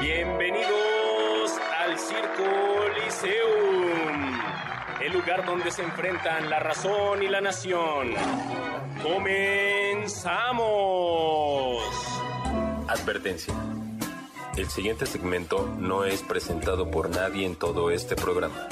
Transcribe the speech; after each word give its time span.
Bienvenidos 0.00 1.58
al 1.78 1.98
Circo 1.98 2.44
Liceum, 2.96 4.40
el 5.00 5.12
lugar 5.12 5.44
donde 5.46 5.70
se 5.70 5.82
enfrentan 5.82 6.50
la 6.50 6.58
razón 6.58 7.22
y 7.22 7.28
la 7.28 7.40
nación. 7.40 8.14
¡Comenzamos! 9.02 10.30
Advertencia. 12.88 13.54
El 14.56 14.68
siguiente 14.68 15.06
segmento 15.06 15.66
no 15.78 16.04
es 16.04 16.22
presentado 16.22 16.90
por 16.90 17.08
nadie 17.08 17.46
en 17.46 17.56
todo 17.56 17.90
este 17.90 18.16
programa. 18.16 18.68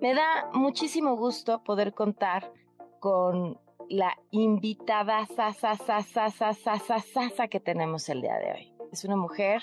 Me 0.00 0.14
da 0.14 0.48
muchísimo 0.52 1.16
gusto 1.16 1.62
poder 1.62 1.92
contar 1.92 2.52
con 3.00 3.58
la 3.88 4.16
invitada 4.30 5.26
que 7.50 7.60
tenemos 7.60 8.08
el 8.08 8.22
día 8.22 8.36
de 8.38 8.52
hoy. 8.52 8.72
Es 8.92 9.04
una 9.04 9.16
mujer 9.16 9.62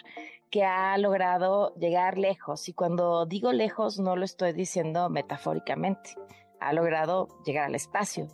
que 0.50 0.64
ha 0.64 0.98
logrado 0.98 1.74
llegar 1.76 2.18
lejos 2.18 2.70
y 2.70 2.74
cuando 2.74 3.26
digo 3.26 3.52
lejos 3.52 4.00
no 4.00 4.16
lo 4.16 4.26
estoy 4.26 4.54
diciendo 4.54 5.10
metafóricamente. 5.10 6.12
Ha 6.60 6.74
logrado 6.74 7.28
llegar 7.46 7.66
al 7.66 7.76
espacio 7.76 8.28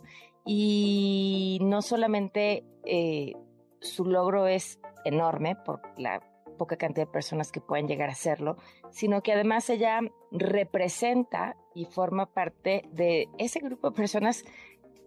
y 0.44 1.58
no 1.62 1.82
solamente 1.82 2.64
eh, 2.84 3.32
su 3.80 4.04
logro 4.04 4.46
es 4.46 4.78
enorme 5.04 5.56
por 5.56 5.80
la 5.98 6.20
poca 6.58 6.76
cantidad 6.76 7.06
de 7.06 7.12
personas 7.12 7.50
que 7.50 7.60
pueden 7.60 7.88
llegar 7.88 8.08
a 8.08 8.12
hacerlo, 8.12 8.56
sino 8.90 9.22
que 9.22 9.32
además 9.32 9.68
ella 9.68 10.00
representa 10.30 11.56
y 11.74 11.86
forma 11.86 12.26
parte 12.26 12.84
de 12.92 13.28
ese 13.38 13.60
grupo 13.60 13.90
de 13.90 13.96
personas 13.96 14.44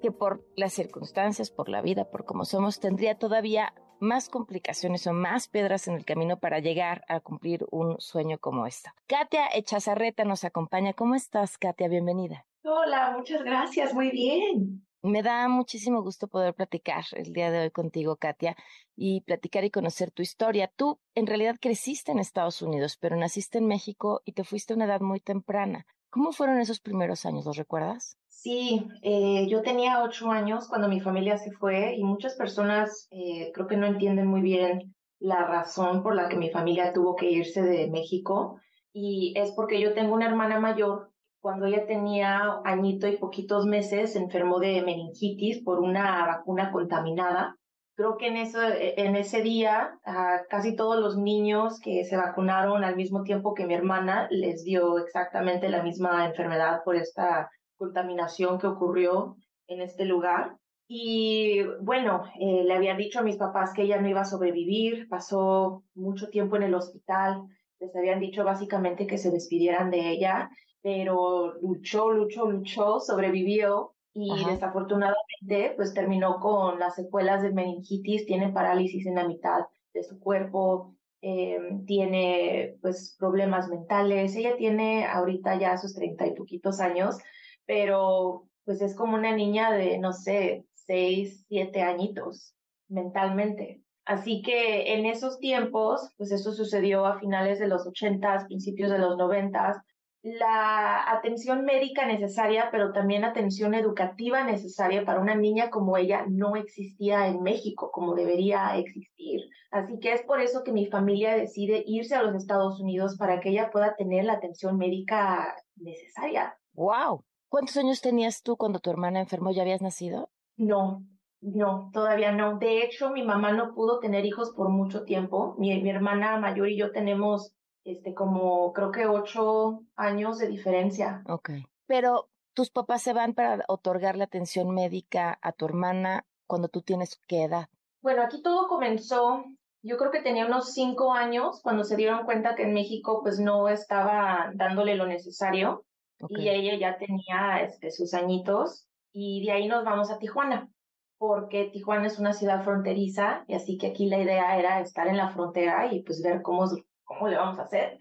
que 0.06 0.12
por 0.12 0.46
las 0.56 0.72
circunstancias, 0.74 1.50
por 1.50 1.68
la 1.68 1.82
vida, 1.82 2.12
por 2.12 2.26
cómo 2.26 2.46
somos, 2.46 2.80
tendría 2.80 3.18
todavía 3.18 3.74
más 4.00 4.30
complicaciones 4.30 5.08
o 5.08 5.14
más 5.14 5.48
piedras 5.48 5.88
en 5.88 5.96
el 5.96 6.06
camino 6.06 6.38
para 6.38 6.60
llegar 6.60 7.04
a 7.08 7.22
cumplir 7.22 7.66
un 7.72 8.00
sueño 8.00 8.38
como 8.38 8.68
esta. 8.68 8.94
Katia 9.08 9.48
Echazarreta 9.52 10.24
nos 10.24 10.44
acompaña. 10.44 10.94
¿Cómo 10.94 11.16
estás, 11.16 11.58
Katia? 11.58 11.88
Bienvenida. 11.88 12.46
Hola, 12.64 13.16
muchas 13.18 13.44
gracias, 13.44 13.96
muy 13.96 14.12
bien. 14.12 14.86
Me 15.02 15.24
da 15.24 15.48
muchísimo 15.48 16.04
gusto 16.04 16.28
poder 16.28 16.54
platicar 16.54 17.06
el 17.14 17.34
día 17.34 17.50
de 17.50 17.62
hoy 17.62 17.72
contigo, 17.72 18.16
Katia, 18.18 18.56
y 18.96 19.22
platicar 19.22 19.64
y 19.64 19.72
conocer 19.72 20.12
tu 20.12 20.22
historia. 20.22 20.72
Tú 20.76 21.00
en 21.16 21.26
realidad 21.26 21.56
creciste 21.60 22.12
en 22.12 22.20
Estados 22.20 22.62
Unidos, 22.62 22.96
pero 23.02 23.16
naciste 23.16 23.58
en 23.58 23.66
México 23.66 24.22
y 24.24 24.34
te 24.34 24.44
fuiste 24.44 24.74
a 24.74 24.76
una 24.76 24.86
edad 24.86 25.02
muy 25.02 25.20
temprana. 25.20 25.88
¿Cómo 26.12 26.32
fueron 26.32 26.60
esos 26.60 26.80
primeros 26.80 27.26
años? 27.26 27.46
¿Los 27.46 27.58
recuerdas? 27.58 28.20
Sí, 28.38 28.86
eh, 29.02 29.48
yo 29.48 29.62
tenía 29.62 30.04
ocho 30.04 30.30
años 30.30 30.68
cuando 30.68 30.90
mi 30.90 31.00
familia 31.00 31.38
se 31.38 31.52
fue 31.52 31.96
y 31.96 32.04
muchas 32.04 32.36
personas 32.36 33.08
eh, 33.10 33.50
creo 33.54 33.66
que 33.66 33.78
no 33.78 33.88
entienden 33.88 34.28
muy 34.28 34.42
bien 34.42 34.94
la 35.20 35.48
razón 35.48 36.04
por 36.04 36.16
la 36.16 36.28
que 36.28 36.36
mi 36.36 36.50
familia 36.52 36.92
tuvo 36.94 37.16
que 37.16 37.32
irse 37.32 37.64
de 37.64 37.90
México 37.90 38.60
y 38.92 39.34
es 39.38 39.52
porque 39.54 39.80
yo 39.80 39.94
tengo 39.94 40.14
una 40.14 40.28
hermana 40.28 40.60
mayor. 40.60 41.12
Cuando 41.40 41.66
ella 41.66 41.88
tenía 41.88 42.60
añito 42.66 43.08
y 43.08 43.18
poquitos 43.18 43.66
meses, 43.66 44.14
se 44.14 44.20
enfermó 44.20 44.60
de 44.60 44.82
meningitis 44.84 45.64
por 45.64 45.80
una 45.80 46.26
vacuna 46.28 46.72
contaminada. 46.72 47.56
Creo 47.96 48.18
que 48.18 48.28
en, 48.28 48.38
eso, 48.38 48.60
en 48.62 49.16
ese 49.16 49.42
día 49.44 49.98
a 50.04 50.42
casi 50.50 50.76
todos 50.76 51.00
los 51.00 51.18
niños 51.18 51.80
que 51.80 52.04
se 52.04 52.18
vacunaron 52.18 52.84
al 52.84 52.98
mismo 52.98 53.24
tiempo 53.24 53.54
que 53.54 53.66
mi 53.66 53.76
hermana 53.76 54.28
les 54.30 54.64
dio 54.66 55.00
exactamente 55.00 55.70
la 55.70 55.84
misma 55.84 56.26
enfermedad 56.26 56.82
por 56.84 56.98
esta 56.98 57.50
contaminación 57.78 58.58
que 58.60 58.68
ocurrió 58.68 59.38
en 59.68 59.82
este 59.82 60.06
lugar. 60.06 60.58
Y 60.88 61.64
bueno, 61.82 62.24
eh, 62.40 62.64
le 62.64 62.74
había 62.74 62.96
dicho 62.96 63.20
a 63.20 63.24
mis 63.24 63.38
papás 63.38 63.74
que 63.74 63.84
ella 63.84 64.00
no 64.00 64.08
iba 64.08 64.22
a 64.22 64.26
sobrevivir, 64.26 65.08
pasó 65.10 65.84
mucho 65.96 66.30
tiempo 66.30 66.56
en 66.58 66.64
el 66.64 66.76
hospital, 66.76 67.44
les 67.80 67.96
habían 67.96 68.20
dicho 68.20 68.44
básicamente 68.44 69.08
que 69.08 69.18
se 69.18 69.32
despidieran 69.32 69.90
de 69.90 70.10
ella, 70.10 70.50
pero 70.82 71.56
luchó, 71.62 72.12
luchó, 72.12 72.50
luchó, 72.50 73.00
sobrevivió 73.00 73.96
y 74.14 74.32
Ajá. 74.32 74.52
desafortunadamente 74.52 75.74
pues 75.76 75.94
terminó 75.94 76.40
con 76.40 76.80
las 76.80 76.96
secuelas 76.96 77.42
de 77.42 77.52
meningitis, 77.52 78.26
tiene 78.26 78.50
parálisis 78.50 79.06
en 79.08 79.16
la 79.16 79.28
mitad 79.28 79.66
de 79.94 80.04
su 80.04 80.20
cuerpo, 80.20 80.96
eh, 81.22 81.58
tiene 81.88 82.78
pues 82.82 83.16
problemas 83.18 83.68
mentales, 83.68 84.36
ella 84.36 84.56
tiene 84.58 85.08
ahorita 85.08 85.58
ya 85.58 85.76
sus 85.78 85.96
treinta 85.96 86.28
y 86.28 86.36
poquitos 86.36 86.80
años, 86.80 87.18
pero 87.66 88.48
pues 88.64 88.82
es 88.82 88.96
como 88.96 89.16
una 89.16 89.36
niña 89.36 89.72
de, 89.72 89.98
no 89.98 90.14
sé, 90.14 90.66
seis, 90.74 91.46
siete 91.48 91.82
añitos 91.82 92.56
mentalmente. 92.88 93.82
Así 94.06 94.42
que 94.44 94.94
en 94.94 95.06
esos 95.06 95.40
tiempos, 95.40 96.12
pues 96.18 96.32
eso 96.32 96.52
sucedió 96.52 97.06
a 97.06 97.20
finales 97.20 97.60
de 97.60 97.68
los 97.68 97.88
ochentas, 97.88 98.46
principios 98.46 98.92
de 98.92 99.00
los 99.00 99.18
noventas, 99.18 99.78
la 100.22 101.12
atención 101.12 101.66
médica 101.66 102.08
necesaria, 102.08 102.70
pero 102.72 102.92
también 102.94 103.24
atención 103.24 103.76
educativa 103.76 104.44
necesaria 104.44 105.06
para 105.06 105.20
una 105.20 105.36
niña 105.36 105.70
como 105.70 105.98
ella 105.98 106.26
no 106.28 106.56
existía 106.56 107.28
en 107.28 107.44
México 107.44 107.92
como 107.92 108.16
debería 108.16 108.76
existir. 108.76 109.42
Así 109.70 110.00
que 110.00 110.14
es 110.14 110.24
por 110.24 110.42
eso 110.42 110.64
que 110.64 110.72
mi 110.72 110.88
familia 110.88 111.36
decide 111.36 111.84
irse 111.86 112.16
a 112.16 112.24
los 112.24 112.36
Estados 112.36 112.80
Unidos 112.80 113.18
para 113.20 113.40
que 113.40 113.50
ella 113.50 113.70
pueda 113.72 113.96
tener 113.96 114.26
la 114.26 114.34
atención 114.34 114.78
médica 114.78 115.56
necesaria. 115.76 116.58
¡Wow! 116.74 117.24
¿Cuántos 117.50 117.78
años 117.78 118.02
tenías 118.02 118.44
tú 118.44 118.58
cuando 118.58 118.80
tu 118.80 118.90
hermana 118.90 119.20
enfermó? 119.20 119.52
¿Ya 119.52 119.62
habías 119.62 119.82
nacido? 119.82 120.30
No, 120.58 121.04
no, 121.42 121.92
todavía 121.94 122.32
no. 122.32 122.58
De 122.58 122.84
hecho, 122.84 123.12
mi 123.12 123.24
mamá 123.24 123.52
no 123.52 123.74
pudo 123.74 124.00
tener 124.00 124.26
hijos 124.26 124.52
por 124.52 124.70
mucho 124.70 125.04
tiempo. 125.04 125.56
Mi, 125.58 125.82
mi 125.82 125.90
hermana 125.90 126.40
mayor 126.40 126.70
y 126.70 126.78
yo 126.78 126.92
tenemos 126.92 127.54
este 127.84 128.16
como 128.16 128.74
creo 128.74 128.92
que 128.92 129.06
ocho 129.06 129.84
años 129.96 130.40
de 130.40 130.48
diferencia. 130.48 131.24
Ok. 131.28 131.52
Pero 131.86 132.30
tus 132.54 132.72
papás 132.72 133.04
se 133.04 133.14
van 133.14 133.34
para 133.34 133.64
otorgarle 133.68 134.24
atención 134.24 134.74
médica 134.74 135.38
a 135.42 135.52
tu 135.52 135.66
hermana 135.66 136.26
cuando 136.48 136.68
tú 136.68 136.82
tienes 136.82 137.20
qué 137.28 137.44
edad. 137.44 137.70
Bueno, 138.02 138.24
aquí 138.24 138.42
todo 138.42 138.68
comenzó, 138.68 139.44
yo 139.84 139.98
creo 139.98 140.12
que 140.12 140.22
tenía 140.22 140.46
unos 140.46 140.74
cinco 140.74 141.14
años 141.14 141.60
cuando 141.62 141.84
se 141.84 141.96
dieron 141.96 142.26
cuenta 142.26 142.56
que 142.56 142.64
en 142.64 142.74
México 142.74 143.22
pues 143.22 143.40
no 143.40 143.70
estaba 143.70 144.52
dándole 144.56 144.96
lo 144.96 145.06
necesario 145.06 145.86
Y 146.30 146.50
ella 146.50 146.78
ya 146.78 146.98
tenía 146.98 147.62
este, 147.62 147.92
sus 147.92 148.14
añitos 148.14 148.88
y 149.12 149.46
de 149.46 149.52
ahí 149.52 149.68
nos 149.68 149.84
vamos 149.84 150.10
a 150.12 150.18
Tijuana 150.18 150.70
porque 151.18 151.70
Tijuana 151.72 152.08
es 152.08 152.20
una 152.20 152.34
ciudad 152.34 152.64
fronteriza 152.64 153.46
y 153.48 153.56
así 153.56 153.78
que 153.78 153.88
aquí 153.88 154.08
la 154.08 154.20
idea 154.20 154.58
era 154.60 154.82
estar 154.82 155.08
en 155.08 155.18
la 155.18 155.30
frontera 155.30 155.92
y 155.94 156.04
pues 156.04 156.22
ver 156.22 156.42
cómo, 156.42 156.66
cómo 157.04 157.28
le 157.28 157.38
vamos 157.38 157.60
a 157.60 157.64
hacer. 157.64 157.98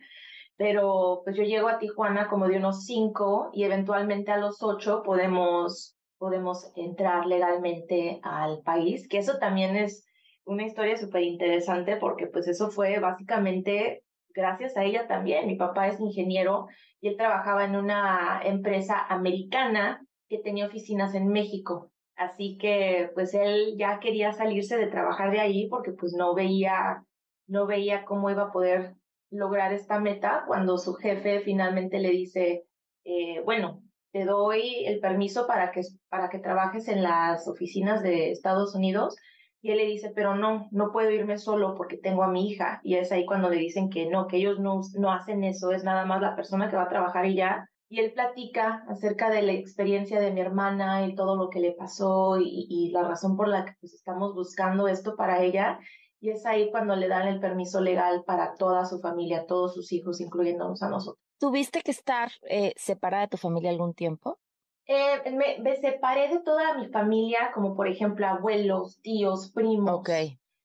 Pero 0.57 1.23
pues 1.25 1.37
yo 1.37 1.43
llego 1.43 1.69
a 1.69 1.79
Tijuana 1.79 2.29
como 2.29 2.49
de 2.49 2.59
unos 2.59 2.85
cinco 2.85 3.51
y 3.53 3.65
eventualmente 3.65 4.31
a 4.31 4.39
los 4.39 4.63
ocho 4.63 5.03
podemos, 5.03 5.97
podemos 6.19 6.71
entrar 6.77 7.27
legalmente 7.27 8.21
al 8.23 8.61
país, 8.63 9.09
que 9.09 9.19
eso 9.19 9.39
también 9.39 9.77
es 9.77 10.07
una 10.45 10.65
historia 10.65 10.97
súper 10.97 11.23
interesante 11.23 11.97
porque 11.97 12.27
pues 12.27 12.47
eso 12.47 12.71
fue 12.71 12.99
básicamente 12.99 14.05
gracias 14.34 14.77
a 14.77 14.84
ella 14.84 15.07
también. 15.07 15.47
Mi 15.47 15.57
papá 15.57 15.89
es 15.89 16.01
ingeniero 16.01 16.66
y 17.01 17.09
él 17.09 17.16
trabajaba 17.16 17.65
en 17.65 17.77
una 17.77 18.41
empresa 18.45 19.07
americana 19.09 20.04
que 20.28 20.39
tenía 20.39 20.66
oficinas 20.66 21.15
en 21.15 21.28
México. 21.28 21.91
Así 22.16 22.59
que 22.59 23.10
pues 23.15 23.34
él 23.34 23.75
ya 23.77 23.98
quería 24.01 24.33
salirse 24.33 24.77
de 24.77 24.86
trabajar 24.86 25.31
de 25.31 25.41
ahí 25.41 25.69
porque 25.69 25.92
pues 25.92 26.13
no 26.13 26.34
veía, 26.34 27.04
no 27.47 27.66
veía 27.66 28.04
cómo 28.04 28.31
iba 28.31 28.45
a 28.45 28.53
poder 28.53 28.95
lograr 29.31 29.72
esta 29.72 29.98
meta 29.98 30.45
cuando 30.47 30.78
su 30.78 30.95
jefe 30.95 31.41
finalmente 31.41 31.98
le 31.98 32.10
dice, 32.10 32.65
eh, 33.04 33.41
bueno, 33.45 33.83
te 34.13 34.25
doy 34.25 34.84
el 34.86 35.01
permiso 35.01 35.47
para 35.47 35.72
que, 35.72 35.83
para 36.09 36.31
que 36.31 36.39
trabajes 36.39 36.86
en 36.86 37.03
las 37.03 37.48
oficinas 37.48 38.03
de 38.03 38.31
Estados 38.31 38.75
Unidos. 38.77 39.16
Y 39.65 39.71
él 39.71 39.78
le 39.78 39.87
dice, 39.87 40.13
pero 40.15 40.37
no, 40.37 40.69
no 40.72 40.93
puedo 40.93 41.11
irme 41.11 41.39
solo 41.39 41.75
porque 41.75 41.97
tengo 41.97 42.22
a 42.22 42.28
mi 42.28 42.51
hija. 42.51 42.83
Y 42.84 42.97
es 42.97 43.11
ahí 43.11 43.25
cuando 43.25 43.49
le 43.49 43.57
dicen 43.57 43.89
que 43.89 44.05
no, 44.05 44.27
que 44.27 44.37
ellos 44.37 44.61
no, 44.61 44.83
no 44.99 45.11
hacen 45.11 45.43
eso, 45.43 45.72
es 45.72 45.83
nada 45.84 46.05
más 46.05 46.21
la 46.21 46.37
persona 46.37 46.69
que 46.69 46.77
va 46.77 46.83
a 46.83 46.91
trabajar 46.91 47.25
y 47.25 47.37
ya. 47.37 47.71
Y 47.89 48.01
él 48.01 48.13
platica 48.13 48.84
acerca 48.89 49.31
de 49.31 49.41
la 49.41 49.53
experiencia 49.53 50.21
de 50.21 50.33
mi 50.33 50.43
hermana 50.43 51.07
y 51.07 51.15
todo 51.15 51.37
lo 51.37 51.49
que 51.49 51.61
le 51.61 51.72
pasó 51.72 52.37
y, 52.39 52.91
la 52.93 53.05
razón 53.05 53.39
por 53.39 53.49
la 53.49 53.65
que 53.65 53.72
pues, 53.81 53.95
estamos 53.95 54.34
buscando 54.34 54.87
esto 54.87 55.16
para 55.16 55.43
ella. 55.43 55.78
y 56.21 56.28
es 56.28 56.45
ahí 56.45 56.71
cuando 56.71 56.95
le 56.95 57.09
dan 57.09 57.27
el 57.27 57.41
permiso 57.41 57.81
legal 57.81 58.22
para 58.27 58.57
toda 58.57 58.84
su 58.84 59.01
familia, 59.01 59.47
todos 59.47 59.72
sus 59.72 59.93
hijos, 59.93 60.21
incluyéndonos 60.21 60.83
a 60.83 60.91
nosotros. 60.91 61.25
¿Tuviste 61.39 61.81
que 61.81 61.91
estar 61.91 62.33
eh, 62.51 62.75
separada 62.77 63.22
de 63.22 63.28
tu 63.28 63.37
familia 63.39 63.71
algún 63.71 63.95
tiempo? 63.95 64.39
Eh, 64.86 65.31
me, 65.31 65.59
me, 65.60 65.77
separé 65.77 66.28
de 66.28 66.41
toda 66.41 66.77
mi 66.77 66.89
familia, 66.89 67.53
como 67.54 67.75
por 67.75 67.89
ejemplo 67.89 68.27
abuelos, 68.27 69.01
tíos, 69.01 69.51
primos. 69.53 70.01
Ok. 70.01 70.10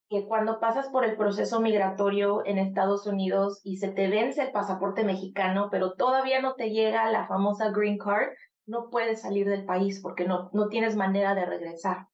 Que 0.09 0.25
cuando 0.27 0.59
pasas 0.59 0.89
por 0.89 1.05
el 1.05 1.15
proceso 1.15 1.61
migratorio 1.61 2.43
en 2.45 2.57
Estados 2.57 3.05
Unidos 3.05 3.61
y 3.63 3.77
se 3.77 3.89
te 3.89 4.07
vence 4.07 4.41
el 4.41 4.51
pasaporte 4.51 5.03
mexicano, 5.03 5.69
pero 5.71 5.93
todavía 5.93 6.41
no 6.41 6.55
te 6.55 6.71
llega 6.71 7.11
la 7.11 7.27
famosa 7.27 7.69
green 7.69 7.97
card, 7.97 8.29
no 8.65 8.89
puedes 8.89 9.21
salir 9.21 9.47
del 9.47 9.65
país 9.65 10.01
porque 10.01 10.25
no, 10.25 10.49
no 10.51 10.67
tienes 10.67 10.95
manera 10.95 11.35
de 11.35 11.45
regresar. 11.45 12.07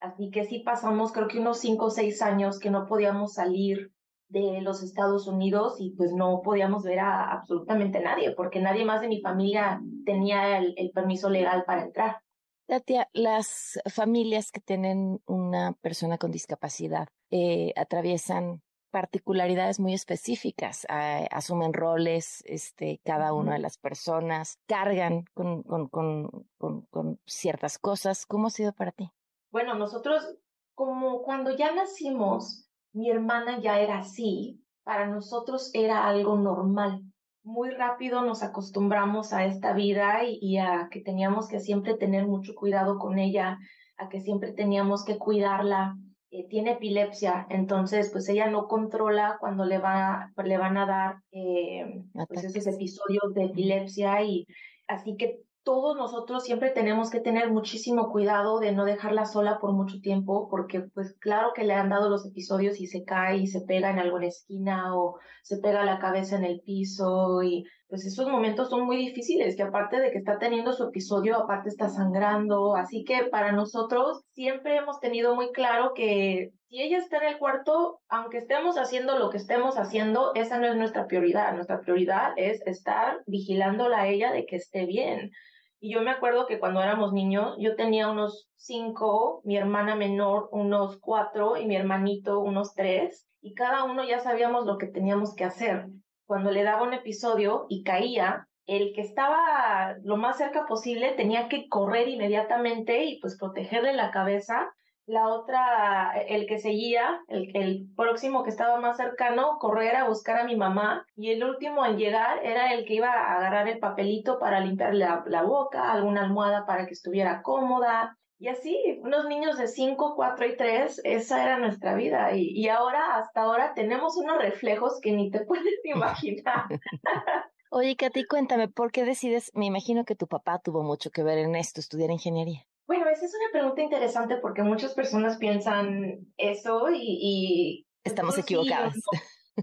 Así 0.00 0.30
que 0.30 0.44
sí 0.44 0.60
pasamos 0.60 1.12
creo 1.12 1.28
que 1.28 1.40
unos 1.40 1.58
cinco 1.58 1.86
o 1.86 1.90
seis 1.90 2.22
años 2.22 2.58
que 2.58 2.70
no 2.70 2.86
podíamos 2.86 3.34
salir 3.34 3.90
de 4.30 4.60
los 4.62 4.82
Estados 4.82 5.26
Unidos 5.26 5.76
y 5.80 5.90
pues 5.90 6.12
no 6.12 6.40
podíamos 6.42 6.84
ver 6.84 7.00
a 7.00 7.32
absolutamente 7.32 8.00
nadie 8.00 8.32
porque 8.32 8.60
nadie 8.60 8.84
más 8.84 9.00
de 9.00 9.08
mi 9.08 9.20
familia 9.20 9.82
tenía 10.06 10.58
el, 10.58 10.90
permiso 10.94 11.28
legal 11.28 11.64
para 11.66 11.82
entrar. 11.82 12.22
Tatia, 12.66 13.08
las 13.12 13.80
familias 13.92 14.52
que 14.52 14.60
tienen 14.60 15.20
una 15.26 15.72
persona 15.82 16.18
con 16.18 16.30
discapacidad 16.30 17.08
eh, 17.30 17.72
atraviesan 17.76 18.62
particularidades 18.90 19.80
muy 19.80 19.94
específicas, 19.94 20.86
asumen 20.88 21.72
roles, 21.72 22.42
este, 22.46 23.00
cada 23.04 23.32
una 23.32 23.54
de 23.54 23.60
las 23.60 23.78
personas, 23.78 24.58
cargan 24.66 25.24
con, 25.32 25.62
con, 25.62 25.88
con, 25.88 26.46
con, 26.58 27.20
ciertas 27.26 27.78
cosas. 27.78 28.26
¿Cómo 28.26 28.48
ha 28.48 28.50
sido 28.50 28.72
para 28.72 28.92
ti? 28.92 29.10
Bueno, 29.50 29.74
nosotros, 29.74 30.36
como 30.74 31.22
cuando 31.22 31.56
ya 31.56 31.72
nacimos, 31.72 32.69
mi 32.92 33.10
hermana 33.10 33.60
ya 33.60 33.80
era 33.80 33.98
así, 33.98 34.60
para 34.84 35.06
nosotros 35.06 35.70
era 35.74 36.06
algo 36.06 36.36
normal. 36.36 37.02
Muy 37.42 37.70
rápido 37.70 38.22
nos 38.22 38.42
acostumbramos 38.42 39.32
a 39.32 39.46
esta 39.46 39.72
vida 39.72 40.20
y, 40.24 40.58
a 40.58 40.88
que 40.90 41.00
teníamos 41.00 41.48
que 41.48 41.60
siempre 41.60 41.96
tener 41.96 42.26
mucho 42.26 42.54
cuidado 42.54 42.98
con 42.98 43.18
ella, 43.18 43.58
a 43.96 44.08
que 44.08 44.20
siempre 44.20 44.52
teníamos 44.52 45.04
que 45.04 45.18
cuidarla. 45.18 45.96
Eh, 46.32 46.46
tiene 46.48 46.72
epilepsia, 46.72 47.46
entonces 47.50 48.10
pues 48.12 48.28
ella 48.28 48.48
no 48.48 48.68
controla 48.68 49.36
cuando 49.40 49.64
le, 49.64 49.78
va, 49.78 50.30
le 50.44 50.58
van 50.58 50.76
a 50.76 50.86
dar 50.86 51.16
eh, 51.32 52.04
pues, 52.28 52.44
esos 52.44 52.68
episodios 52.72 53.34
de 53.34 53.46
epilepsia 53.46 54.22
y 54.22 54.46
así 54.86 55.16
que 55.16 55.40
todos 55.62 55.96
nosotros 55.96 56.44
siempre 56.44 56.70
tenemos 56.70 57.10
que 57.10 57.20
tener 57.20 57.50
muchísimo 57.50 58.10
cuidado 58.10 58.60
de 58.60 58.72
no 58.72 58.84
dejarla 58.84 59.26
sola 59.26 59.58
por 59.60 59.72
mucho 59.72 60.00
tiempo, 60.00 60.48
porque 60.48 60.80
pues 60.94 61.14
claro 61.20 61.52
que 61.54 61.64
le 61.64 61.74
han 61.74 61.90
dado 61.90 62.08
los 62.08 62.26
episodios 62.26 62.80
y 62.80 62.86
se 62.86 63.04
cae 63.04 63.38
y 63.38 63.46
se 63.46 63.60
pega 63.62 63.90
en 63.90 63.98
alguna 63.98 64.26
esquina 64.26 64.96
o 64.96 65.18
se 65.42 65.58
pega 65.58 65.84
la 65.84 65.98
cabeza 65.98 66.36
en 66.36 66.44
el 66.44 66.60
piso 66.60 67.42
y 67.42 67.64
pues 67.88 68.06
esos 68.06 68.28
momentos 68.28 68.70
son 68.70 68.86
muy 68.86 68.96
difíciles, 68.96 69.56
que 69.56 69.64
aparte 69.64 69.98
de 69.98 70.12
que 70.12 70.18
está 70.18 70.38
teniendo 70.38 70.72
su 70.72 70.84
episodio, 70.84 71.36
aparte 71.36 71.68
está 71.68 71.88
sangrando, 71.88 72.76
así 72.76 73.04
que 73.04 73.24
para 73.24 73.50
nosotros 73.50 74.22
siempre 74.32 74.76
hemos 74.76 75.00
tenido 75.00 75.34
muy 75.34 75.50
claro 75.50 75.92
que 75.94 76.52
si 76.68 76.80
ella 76.80 76.98
está 76.98 77.16
en 77.16 77.34
el 77.34 77.38
cuarto, 77.38 77.98
aunque 78.08 78.38
estemos 78.38 78.76
haciendo 78.76 79.18
lo 79.18 79.28
que 79.30 79.38
estemos 79.38 79.76
haciendo, 79.76 80.32
esa 80.36 80.58
no 80.58 80.68
es 80.68 80.76
nuestra 80.76 81.08
prioridad, 81.08 81.52
nuestra 81.52 81.80
prioridad 81.80 82.30
es 82.36 82.64
estar 82.64 83.18
vigilándola 83.26 84.02
a 84.02 84.06
ella 84.06 84.30
de 84.30 84.46
que 84.46 84.54
esté 84.54 84.86
bien. 84.86 85.32
Y 85.80 85.92
yo 85.92 86.02
me 86.02 86.10
acuerdo 86.10 86.46
que 86.46 86.58
cuando 86.58 86.82
éramos 86.82 87.12
niños, 87.12 87.56
yo 87.58 87.74
tenía 87.74 88.08
unos 88.08 88.48
cinco, 88.56 89.40
mi 89.44 89.56
hermana 89.56 89.96
menor 89.96 90.48
unos 90.52 90.98
cuatro 91.00 91.56
y 91.56 91.66
mi 91.66 91.74
hermanito 91.74 92.40
unos 92.40 92.74
tres, 92.74 93.26
y 93.40 93.54
cada 93.54 93.84
uno 93.84 94.04
ya 94.04 94.20
sabíamos 94.20 94.66
lo 94.66 94.76
que 94.76 94.86
teníamos 94.86 95.34
que 95.34 95.44
hacer 95.44 95.86
cuando 96.30 96.52
le 96.52 96.62
daba 96.62 96.84
un 96.84 96.94
episodio 96.94 97.66
y 97.68 97.82
caía, 97.82 98.46
el 98.64 98.92
que 98.94 99.00
estaba 99.00 99.96
lo 100.04 100.16
más 100.16 100.38
cerca 100.38 100.64
posible 100.64 101.10
tenía 101.16 101.48
que 101.48 101.66
correr 101.68 102.06
inmediatamente 102.06 103.02
y 103.02 103.18
pues 103.18 103.36
protegerle 103.36 103.94
la 103.94 104.12
cabeza. 104.12 104.72
La 105.10 105.26
otra, 105.26 106.12
el 106.28 106.46
que 106.46 106.60
seguía, 106.60 107.20
el, 107.26 107.50
el 107.56 107.88
próximo 107.96 108.44
que 108.44 108.50
estaba 108.50 108.78
más 108.78 108.96
cercano, 108.96 109.58
correr 109.58 109.96
a 109.96 110.06
buscar 110.06 110.38
a 110.38 110.44
mi 110.44 110.54
mamá. 110.54 111.04
Y 111.16 111.32
el 111.32 111.42
último 111.42 111.84
en 111.84 111.98
llegar 111.98 112.38
era 112.44 112.72
el 112.72 112.84
que 112.84 112.94
iba 112.94 113.10
a 113.10 113.38
agarrar 113.38 113.66
el 113.66 113.80
papelito 113.80 114.38
para 114.38 114.60
limpiarle 114.60 115.00
la, 115.00 115.24
la 115.26 115.42
boca, 115.42 115.90
alguna 115.90 116.22
almohada 116.22 116.64
para 116.64 116.86
que 116.86 116.92
estuviera 116.92 117.42
cómoda. 117.42 118.16
Y 118.38 118.46
así, 118.46 119.00
unos 119.02 119.26
niños 119.26 119.58
de 119.58 119.66
5, 119.66 120.14
4 120.14 120.46
y 120.46 120.56
3, 120.56 121.00
esa 121.02 121.42
era 121.42 121.58
nuestra 121.58 121.96
vida. 121.96 122.32
Y, 122.36 122.52
y 122.52 122.68
ahora, 122.68 123.16
hasta 123.16 123.42
ahora, 123.42 123.74
tenemos 123.74 124.16
unos 124.16 124.38
reflejos 124.38 125.00
que 125.02 125.10
ni 125.10 125.32
te 125.32 125.40
puedes 125.44 125.74
imaginar. 125.82 126.66
Oye, 127.72 127.96
Katy, 127.96 128.26
cuéntame, 128.26 128.68
¿por 128.68 128.92
qué 128.92 129.04
decides? 129.04 129.50
Me 129.54 129.66
imagino 129.66 130.04
que 130.04 130.14
tu 130.14 130.28
papá 130.28 130.60
tuvo 130.60 130.84
mucho 130.84 131.10
que 131.10 131.24
ver 131.24 131.38
en 131.38 131.56
esto, 131.56 131.80
estudiar 131.80 132.12
ingeniería. 132.12 132.64
Bueno, 132.90 133.08
esa 133.08 133.24
es 133.24 133.32
una 133.32 133.52
pregunta 133.52 133.82
interesante 133.82 134.38
porque 134.38 134.64
muchas 134.64 134.94
personas 134.94 135.36
piensan 135.36 136.26
eso 136.36 136.88
y... 136.92 137.86
Pues, 138.02 138.12
Estamos 138.12 138.36
equivocadas. 138.36 138.96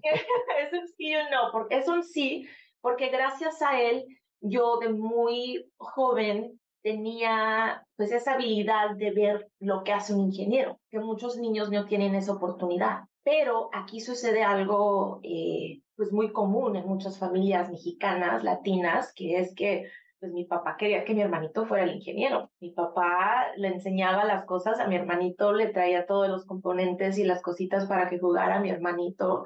es 0.02 0.72
un 0.72 0.88
sí 0.96 1.14
o 1.14 1.24
no, 1.30 1.52
porque 1.52 1.78
es 1.78 1.90
un 1.90 2.06
sí, 2.06 2.48
porque 2.80 3.10
gracias 3.10 3.62
a 3.62 3.82
él 3.82 4.06
yo 4.40 4.78
de 4.78 4.94
muy 4.94 5.70
joven 5.76 6.58
tenía 6.82 7.86
pues 7.98 8.14
esa 8.14 8.36
habilidad 8.36 8.96
de 8.96 9.12
ver 9.12 9.52
lo 9.60 9.84
que 9.84 9.92
hace 9.92 10.14
un 10.14 10.22
ingeniero, 10.22 10.80
que 10.90 11.00
muchos 11.00 11.36
niños 11.36 11.70
no 11.70 11.86
tienen 11.86 12.16
esa 12.16 12.32
oportunidad. 12.32 13.02
Pero 13.24 13.70
aquí 13.74 14.00
sucede 14.00 14.42
algo 14.46 15.20
eh, 15.24 15.82
pues 15.98 16.14
muy 16.14 16.32
común 16.32 16.78
en 16.78 16.88
muchas 16.88 17.20
familias 17.20 17.70
mexicanas, 17.70 18.46
latinas, 18.46 19.12
que 19.14 19.38
es 19.38 19.54
que 19.54 19.92
pues 20.20 20.32
mi 20.32 20.46
papá 20.46 20.76
quería 20.78 21.04
que 21.06 21.14
mi 21.14 21.22
hermanito 21.22 21.66
fuera 21.66 21.84
el 21.84 21.96
ingeniero. 21.96 22.52
Mi 22.60 22.72
papá 22.72 23.48
le 23.56 23.68
enseñaba 23.70 24.26
las 24.26 24.46
cosas 24.46 24.80
a 24.80 24.88
mi 24.88 24.96
hermanito, 24.96 25.54
le 25.54 25.68
traía 25.68 26.06
todos 26.06 26.28
los 26.28 26.46
componentes 26.46 27.18
y 27.18 27.24
las 27.24 27.42
cositas 27.42 27.86
para 27.88 28.10
que 28.10 28.20
jugara 28.20 28.60
mi 28.60 28.70
hermanito 28.70 29.46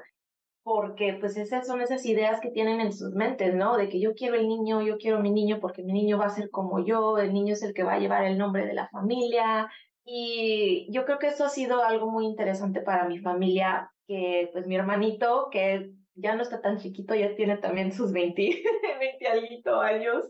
porque 0.62 1.16
pues 1.18 1.36
esas 1.36 1.66
son 1.66 1.80
esas 1.80 2.06
ideas 2.06 2.40
que 2.40 2.50
tienen 2.50 2.80
en 2.80 2.92
sus 2.92 3.12
mentes, 3.14 3.54
¿no? 3.54 3.76
De 3.76 3.88
que 3.88 4.00
yo 4.00 4.14
quiero 4.14 4.36
el 4.36 4.48
niño, 4.48 4.80
yo 4.82 4.96
quiero 4.96 5.20
mi 5.20 5.30
niño 5.30 5.58
porque 5.60 5.82
mi 5.82 5.92
niño 5.92 6.18
va 6.18 6.26
a 6.26 6.30
ser 6.30 6.50
como 6.50 6.84
yo, 6.84 7.18
el 7.18 7.32
niño 7.32 7.54
es 7.54 7.62
el 7.62 7.74
que 7.74 7.82
va 7.82 7.94
a 7.94 7.98
llevar 7.98 8.24
el 8.24 8.38
nombre 8.38 8.66
de 8.66 8.74
la 8.74 8.88
familia. 8.88 9.68
Y 10.04 10.88
yo 10.92 11.04
creo 11.04 11.18
que 11.18 11.28
eso 11.28 11.44
ha 11.44 11.48
sido 11.48 11.82
algo 11.82 12.10
muy 12.10 12.26
interesante 12.26 12.80
para 12.80 13.08
mi 13.08 13.18
familia, 13.18 13.90
que 14.06 14.50
pues 14.52 14.66
mi 14.66 14.76
hermanito, 14.76 15.48
que 15.50 15.90
ya 16.14 16.34
no 16.34 16.42
está 16.42 16.60
tan 16.60 16.78
chiquito, 16.78 17.14
ya 17.14 17.34
tiene 17.34 17.56
también 17.56 17.92
sus 17.92 18.12
20, 18.12 18.62
20 19.00 19.70
años. 19.70 20.28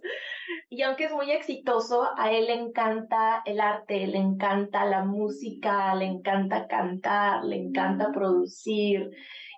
Y 0.69 0.83
aunque 0.83 1.05
es 1.05 1.12
muy 1.12 1.31
exitoso, 1.31 2.09
a 2.17 2.33
él 2.33 2.47
le 2.47 2.55
encanta 2.55 3.43
el 3.45 3.61
arte, 3.61 4.07
le 4.07 4.19
encanta 4.19 4.85
la 4.85 5.05
música, 5.05 5.95
le 5.95 6.07
encanta 6.07 6.67
cantar, 6.67 7.45
le 7.45 7.57
encanta 7.57 8.12
producir 8.12 9.11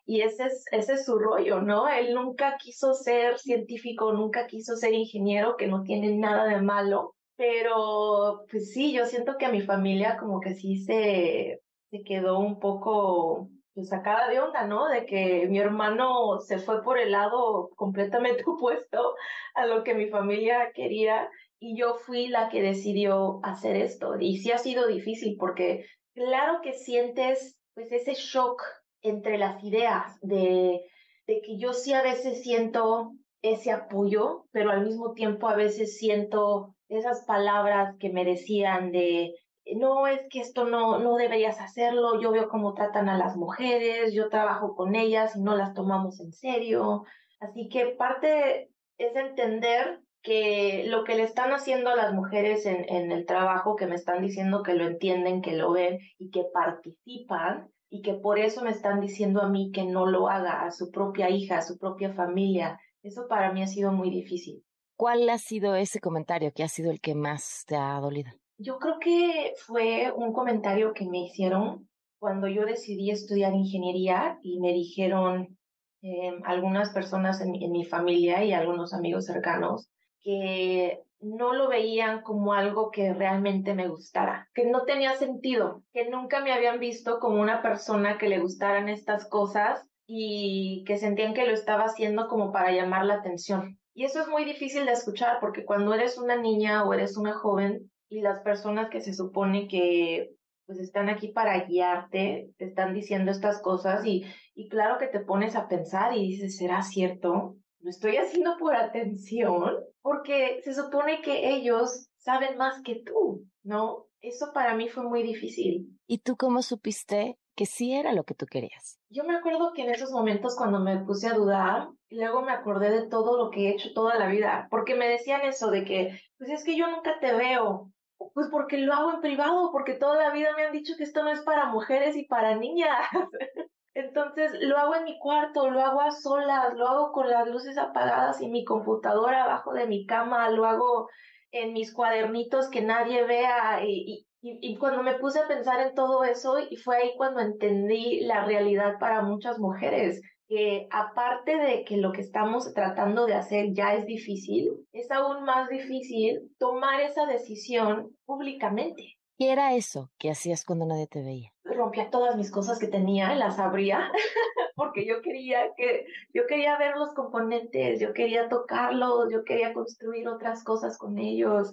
y 0.06 0.20
ese 0.20 0.44
es, 0.44 0.64
ese 0.70 0.94
es 0.94 1.04
su 1.06 1.18
rollo, 1.18 1.60
¿no? 1.62 1.88
Él 1.88 2.14
nunca 2.14 2.56
quiso 2.58 2.92
ser 2.92 3.38
científico, 3.38 4.12
nunca 4.12 4.46
quiso 4.46 4.76
ser 4.76 4.92
ingeniero, 4.92 5.56
que 5.56 5.66
no 5.66 5.82
tiene 5.82 6.14
nada 6.14 6.44
de 6.44 6.60
malo, 6.60 7.14
pero 7.36 8.44
pues 8.50 8.72
sí, 8.72 8.92
yo 8.92 9.06
siento 9.06 9.36
que 9.38 9.46
a 9.46 9.52
mi 9.52 9.62
familia 9.62 10.18
como 10.18 10.40
que 10.40 10.54
sí 10.54 10.76
se, 10.84 11.62
se 11.90 12.02
quedó 12.02 12.38
un 12.38 12.58
poco 12.58 13.48
pues, 13.74 13.88
sacada 13.88 14.28
de 14.28 14.40
onda, 14.40 14.66
¿no? 14.66 14.88
De 14.88 15.04
que 15.06 15.46
mi 15.48 15.58
hermano 15.58 16.38
se 16.40 16.58
fue 16.58 16.82
por 16.82 16.98
el 16.98 17.12
lado 17.12 17.70
completamente 17.76 18.44
opuesto 18.46 19.14
a 19.54 19.66
lo 19.66 19.84
que 19.84 19.94
mi 19.94 20.08
familia 20.08 20.70
quería 20.74 21.28
y 21.58 21.78
yo 21.78 21.94
fui 21.94 22.28
la 22.28 22.48
que 22.48 22.62
decidió 22.62 23.40
hacer 23.42 23.76
esto. 23.76 24.16
Y 24.18 24.38
sí 24.38 24.52
ha 24.52 24.58
sido 24.58 24.86
difícil 24.86 25.36
porque 25.38 25.86
claro 26.14 26.60
que 26.62 26.72
sientes 26.72 27.58
pues 27.74 27.90
ese 27.90 28.14
shock 28.14 28.62
entre 29.02 29.38
las 29.38 29.62
ideas 29.64 30.18
de, 30.20 30.80
de 31.26 31.40
que 31.42 31.58
yo 31.58 31.72
sí 31.72 31.92
a 31.92 32.02
veces 32.02 32.42
siento 32.42 33.12
ese 33.42 33.72
apoyo, 33.72 34.46
pero 34.52 34.70
al 34.70 34.84
mismo 34.84 35.12
tiempo 35.12 35.48
a 35.48 35.56
veces 35.56 35.98
siento 35.98 36.74
esas 36.88 37.24
palabras 37.24 37.96
que 37.98 38.10
me 38.10 38.24
decían 38.24 38.92
de 38.92 39.34
no 39.76 40.06
es 40.06 40.20
que 40.30 40.40
esto 40.40 40.64
no 40.64 40.98
no 40.98 41.16
deberías 41.16 41.60
hacerlo, 41.60 42.20
yo 42.20 42.30
veo 42.32 42.48
cómo 42.48 42.74
tratan 42.74 43.08
a 43.08 43.16
las 43.16 43.36
mujeres, 43.36 44.12
yo 44.12 44.28
trabajo 44.28 44.74
con 44.74 44.94
ellas 44.94 45.36
y 45.36 45.40
no 45.40 45.56
las 45.56 45.74
tomamos 45.74 46.20
en 46.20 46.32
serio. 46.32 47.04
Así 47.40 47.68
que 47.68 47.86
parte 47.86 48.70
es 48.98 49.16
entender 49.16 50.00
que 50.22 50.84
lo 50.86 51.04
que 51.04 51.16
le 51.16 51.22
están 51.22 51.52
haciendo 51.52 51.90
a 51.90 51.96
las 51.96 52.14
mujeres 52.14 52.64
en, 52.66 52.86
en 52.88 53.12
el 53.12 53.26
trabajo, 53.26 53.76
que 53.76 53.86
me 53.86 53.94
están 53.94 54.22
diciendo 54.22 54.62
que 54.62 54.74
lo 54.74 54.86
entienden, 54.86 55.42
que 55.42 55.52
lo 55.52 55.72
ven 55.72 55.98
y 56.18 56.30
que 56.30 56.44
participan, 56.52 57.70
y 57.94 58.02
que 58.02 58.14
por 58.14 58.40
eso 58.40 58.64
me 58.64 58.70
están 58.70 59.00
diciendo 59.00 59.40
a 59.40 59.48
mí 59.48 59.70
que 59.70 59.84
no 59.84 60.06
lo 60.06 60.28
haga 60.28 60.64
a 60.64 60.72
su 60.72 60.90
propia 60.90 61.30
hija, 61.30 61.58
a 61.58 61.62
su 61.62 61.78
propia 61.78 62.12
familia. 62.12 62.80
Eso 63.04 63.28
para 63.28 63.52
mí 63.52 63.62
ha 63.62 63.68
sido 63.68 63.92
muy 63.92 64.10
difícil. 64.10 64.64
¿Cuál 64.96 65.28
ha 65.28 65.38
sido 65.38 65.76
ese 65.76 66.00
comentario 66.00 66.52
que 66.52 66.64
ha 66.64 66.68
sido 66.68 66.90
el 66.90 67.00
que 67.00 67.14
más 67.14 67.62
te 67.68 67.76
ha 67.76 68.00
dolido? 68.00 68.32
Yo 68.58 68.78
creo 68.78 68.98
que 69.00 69.54
fue 69.66 70.12
un 70.14 70.32
comentario 70.32 70.92
que 70.92 71.06
me 71.06 71.24
hicieron 71.24 71.88
cuando 72.18 72.48
yo 72.48 72.64
decidí 72.64 73.10
estudiar 73.10 73.52
ingeniería 73.52 74.38
y 74.42 74.60
me 74.60 74.72
dijeron 74.72 75.58
eh, 76.02 76.32
algunas 76.44 76.90
personas 76.90 77.40
en, 77.40 77.54
en 77.54 77.72
mi 77.72 77.84
familia 77.84 78.44
y 78.44 78.52
algunos 78.52 78.94
amigos 78.94 79.26
cercanos 79.26 79.90
que 80.20 81.02
no 81.20 81.54
lo 81.54 81.68
veían 81.68 82.22
como 82.22 82.52
algo 82.52 82.90
que 82.90 83.12
realmente 83.12 83.74
me 83.74 83.88
gustara, 83.88 84.48
que 84.54 84.66
no 84.66 84.84
tenía 84.84 85.16
sentido, 85.16 85.82
que 85.92 86.08
nunca 86.08 86.40
me 86.40 86.52
habían 86.52 86.78
visto 86.78 87.18
como 87.18 87.40
una 87.40 87.62
persona 87.62 88.18
que 88.18 88.28
le 88.28 88.40
gustaran 88.40 88.88
estas 88.88 89.26
cosas 89.28 89.84
y 90.06 90.84
que 90.86 90.98
sentían 90.98 91.34
que 91.34 91.46
lo 91.46 91.52
estaba 91.52 91.84
haciendo 91.84 92.28
como 92.28 92.52
para 92.52 92.72
llamar 92.72 93.06
la 93.06 93.14
atención. 93.14 93.78
Y 93.94 94.04
eso 94.04 94.20
es 94.20 94.28
muy 94.28 94.44
difícil 94.44 94.86
de 94.86 94.92
escuchar 94.92 95.38
porque 95.40 95.64
cuando 95.64 95.94
eres 95.94 96.18
una 96.18 96.36
niña 96.36 96.84
o 96.84 96.92
eres 96.92 97.16
una 97.16 97.32
joven 97.32 97.90
y 98.08 98.20
las 98.20 98.40
personas 98.40 98.90
que 98.90 99.00
se 99.00 99.14
supone 99.14 99.68
que 99.68 100.34
pues 100.66 100.78
están 100.78 101.08
aquí 101.08 101.28
para 101.28 101.66
guiarte, 101.66 102.50
te 102.56 102.64
están 102.64 102.94
diciendo 102.94 103.30
estas 103.30 103.60
cosas 103.60 104.04
y, 104.06 104.24
y 104.54 104.68
claro 104.68 104.98
que 104.98 105.08
te 105.08 105.20
pones 105.20 105.56
a 105.56 105.68
pensar 105.68 106.16
y 106.16 106.28
dices, 106.28 106.56
¿será 106.56 106.82
cierto? 106.82 107.56
¿Lo 107.80 107.90
estoy 107.90 108.16
haciendo 108.16 108.56
por 108.58 108.74
atención? 108.74 109.74
Porque 110.00 110.60
se 110.64 110.72
supone 110.72 111.20
que 111.20 111.54
ellos 111.54 112.08
saben 112.16 112.56
más 112.56 112.80
que 112.82 113.02
tú, 113.04 113.46
¿no? 113.62 114.06
Eso 114.20 114.52
para 114.54 114.74
mí 114.74 114.88
fue 114.88 115.04
muy 115.04 115.22
difícil. 115.22 115.98
¿Y 116.06 116.18
tú 116.18 116.36
cómo 116.36 116.62
supiste 116.62 117.36
que 117.54 117.66
sí 117.66 117.94
era 117.94 118.12
lo 118.12 118.24
que 118.24 118.34
tú 118.34 118.46
querías? 118.46 118.98
Yo 119.10 119.24
me 119.24 119.36
acuerdo 119.36 119.72
que 119.72 119.82
en 119.82 119.90
esos 119.90 120.10
momentos 120.10 120.56
cuando 120.56 120.80
me 120.80 120.98
puse 120.98 121.28
a 121.28 121.34
dudar, 121.34 121.88
luego 122.10 122.42
me 122.42 122.52
acordé 122.52 122.90
de 122.90 123.08
todo 123.08 123.36
lo 123.36 123.50
que 123.50 123.68
he 123.68 123.72
hecho 123.72 123.92
toda 123.94 124.18
la 124.18 124.28
vida, 124.28 124.66
porque 124.70 124.94
me 124.94 125.08
decían 125.08 125.42
eso 125.42 125.70
de 125.70 125.84
que, 125.84 126.20
pues 126.38 126.50
es 126.50 126.64
que 126.64 126.76
yo 126.76 126.88
nunca 126.88 127.18
te 127.20 127.32
veo, 127.34 127.90
pues 128.34 128.48
porque 128.50 128.78
lo 128.78 128.92
hago 128.92 129.12
en 129.12 129.20
privado, 129.20 129.70
porque 129.72 129.94
toda 129.94 130.22
la 130.22 130.32
vida 130.32 130.54
me 130.56 130.64
han 130.64 130.72
dicho 130.72 130.94
que 130.96 131.04
esto 131.04 131.22
no 131.22 131.30
es 131.30 131.42
para 131.42 131.66
mujeres 131.66 132.16
y 132.16 132.24
para 132.24 132.56
niñas. 132.56 132.90
Entonces 133.94 134.50
lo 134.60 134.76
hago 134.76 134.96
en 134.96 135.04
mi 135.04 135.18
cuarto, 135.20 135.70
lo 135.70 135.80
hago 135.80 136.00
a 136.00 136.10
solas, 136.10 136.74
lo 136.74 136.88
hago 136.88 137.12
con 137.12 137.30
las 137.30 137.46
luces 137.48 137.78
apagadas 137.78 138.40
y 138.40 138.48
mi 138.48 138.64
computadora 138.64 139.44
abajo 139.44 139.72
de 139.72 139.86
mi 139.86 140.04
cama, 140.04 140.50
lo 140.50 140.66
hago 140.66 141.08
en 141.52 141.72
mis 141.72 141.94
cuadernitos 141.94 142.68
que 142.68 142.82
nadie 142.82 143.24
vea 143.24 143.84
y, 143.84 144.26
y, 144.44 144.58
y, 144.60 144.76
cuando 144.76 145.02
me 145.02 145.14
puse 145.14 145.40
a 145.40 145.48
pensar 145.48 145.80
en 145.80 145.94
todo 145.94 146.22
eso 146.22 146.58
y 146.68 146.76
fue 146.76 146.98
ahí 146.98 147.12
cuando 147.16 147.40
entendí 147.40 148.20
la 148.20 148.44
realidad 148.44 148.98
para 149.00 149.22
muchas 149.22 149.58
mujeres, 149.58 150.20
que 150.46 150.86
aparte 150.90 151.56
de 151.56 151.84
que 151.84 151.96
lo 151.96 152.12
que 152.12 152.20
estamos 152.20 152.74
tratando 152.74 153.24
de 153.24 153.32
hacer 153.32 153.72
ya 153.72 153.94
es 153.94 154.04
difícil, 154.04 154.86
es 154.92 155.10
aún 155.10 155.44
más 155.44 155.70
difícil 155.70 156.54
tomar 156.58 157.00
esa 157.00 157.24
decisión 157.24 158.14
públicamente. 158.26 159.16
¿Qué 159.38 159.50
era 159.50 159.74
eso 159.74 160.10
que 160.18 160.30
hacías 160.30 160.66
cuando 160.66 160.84
nadie 160.84 161.06
te 161.06 161.22
veía? 161.22 161.50
Rompía 161.64 162.10
todas 162.10 162.36
mis 162.36 162.50
cosas 162.50 162.78
que 162.78 162.86
tenía, 162.86 163.34
las 163.34 163.58
abría, 163.58 164.12
porque 164.76 165.06
yo 165.06 165.22
quería 165.22 165.70
que, 165.74 166.04
yo 166.34 166.46
quería 166.46 166.76
ver 166.76 166.96
los 166.96 167.14
componentes, 167.14 167.98
yo 167.98 168.12
quería 168.12 168.50
tocarlos, 168.50 169.32
yo 169.32 169.42
quería 169.42 169.72
construir 169.72 170.28
otras 170.28 170.62
cosas 170.62 170.98
con 170.98 171.18
ellos. 171.18 171.72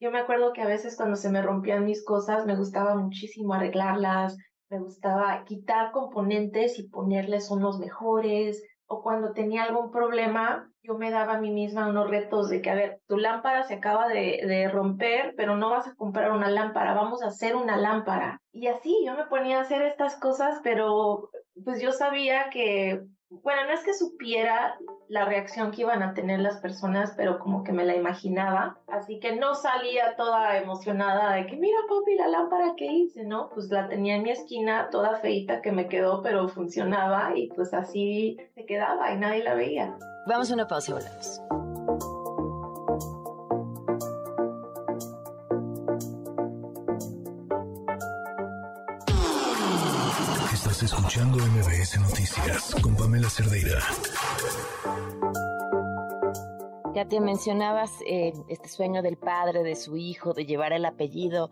Yo 0.00 0.10
me 0.10 0.18
acuerdo 0.18 0.54
que 0.54 0.62
a 0.62 0.66
veces 0.66 0.96
cuando 0.96 1.16
se 1.16 1.30
me 1.30 1.42
rompían 1.42 1.84
mis 1.84 2.02
cosas 2.04 2.46
me 2.46 2.56
gustaba 2.56 2.94
muchísimo 2.94 3.52
arreglarlas, 3.52 4.38
me 4.70 4.78
gustaba 4.78 5.44
quitar 5.44 5.92
componentes 5.92 6.78
y 6.78 6.88
ponerles 6.88 7.50
unos 7.50 7.78
mejores, 7.78 8.62
o 8.86 9.02
cuando 9.02 9.32
tenía 9.32 9.64
algún 9.64 9.92
problema, 9.92 10.68
yo 10.82 10.96
me 10.96 11.10
daba 11.10 11.34
a 11.34 11.40
mí 11.40 11.50
misma 11.52 11.88
unos 11.88 12.10
retos 12.10 12.48
de 12.48 12.60
que, 12.60 12.70
a 12.70 12.74
ver, 12.74 13.00
tu 13.06 13.18
lámpara 13.18 13.62
se 13.62 13.74
acaba 13.74 14.08
de, 14.08 14.40
de, 14.46 14.68
romper, 14.68 15.34
pero 15.36 15.56
no 15.56 15.70
vas 15.70 15.86
a 15.86 15.94
comprar 15.94 16.32
una 16.32 16.50
lámpara, 16.50 16.94
vamos 16.94 17.22
a 17.22 17.28
hacer 17.28 17.54
una 17.54 17.76
lámpara. 17.76 18.40
Y 18.52 18.66
así 18.66 18.96
yo 19.06 19.14
me 19.14 19.26
ponía 19.26 19.58
a 19.58 19.62
hacer 19.62 19.82
estas 19.82 20.16
cosas, 20.16 20.60
pero 20.64 21.30
pues 21.64 21.80
yo 21.80 21.92
sabía 21.92 22.50
que 22.50 23.00
bueno, 23.30 23.64
no 23.66 23.72
es 23.72 23.82
que 23.84 23.94
supiera 23.94 24.76
la 25.08 25.24
reacción 25.24 25.70
que 25.70 25.82
iban 25.82 26.02
a 26.02 26.14
tener 26.14 26.40
las 26.40 26.58
personas, 26.58 27.14
pero 27.16 27.38
como 27.38 27.62
que 27.62 27.72
me 27.72 27.84
la 27.84 27.94
imaginaba. 27.94 28.78
Así 28.88 29.20
que 29.20 29.36
no 29.36 29.54
salía 29.54 30.16
toda 30.16 30.58
emocionada 30.58 31.34
de 31.34 31.46
que, 31.46 31.56
mira, 31.56 31.78
papi, 31.88 32.16
la 32.16 32.28
lámpara 32.28 32.74
que 32.76 32.86
hice, 32.86 33.24
¿no? 33.24 33.48
Pues 33.50 33.70
la 33.70 33.88
tenía 33.88 34.16
en 34.16 34.24
mi 34.24 34.30
esquina, 34.30 34.88
toda 34.90 35.16
feita 35.16 35.62
que 35.62 35.72
me 35.72 35.88
quedó, 35.88 36.22
pero 36.22 36.48
funcionaba 36.48 37.32
y 37.36 37.48
pues 37.48 37.72
así 37.72 38.36
se 38.54 38.66
quedaba 38.66 39.12
y 39.12 39.16
nadie 39.16 39.44
la 39.44 39.54
veía. 39.54 39.96
Vamos 40.26 40.50
a 40.50 40.54
una 40.54 40.66
pausa 40.66 40.90
y 40.90 40.94
volvemos. 40.94 41.69
Estás 50.80 50.98
escuchando 50.98 51.36
MBS 51.36 52.00
Noticias 52.00 52.74
con 52.82 52.96
Pamela 52.96 53.28
Cerdeira. 53.28 53.80
Ya 56.94 57.04
te 57.06 57.20
mencionabas 57.20 57.92
eh, 58.06 58.32
este 58.48 58.70
sueño 58.70 59.02
del 59.02 59.18
padre, 59.18 59.62
de 59.62 59.76
su 59.76 59.98
hijo, 59.98 60.32
de 60.32 60.46
llevar 60.46 60.72
el 60.72 60.86
apellido 60.86 61.50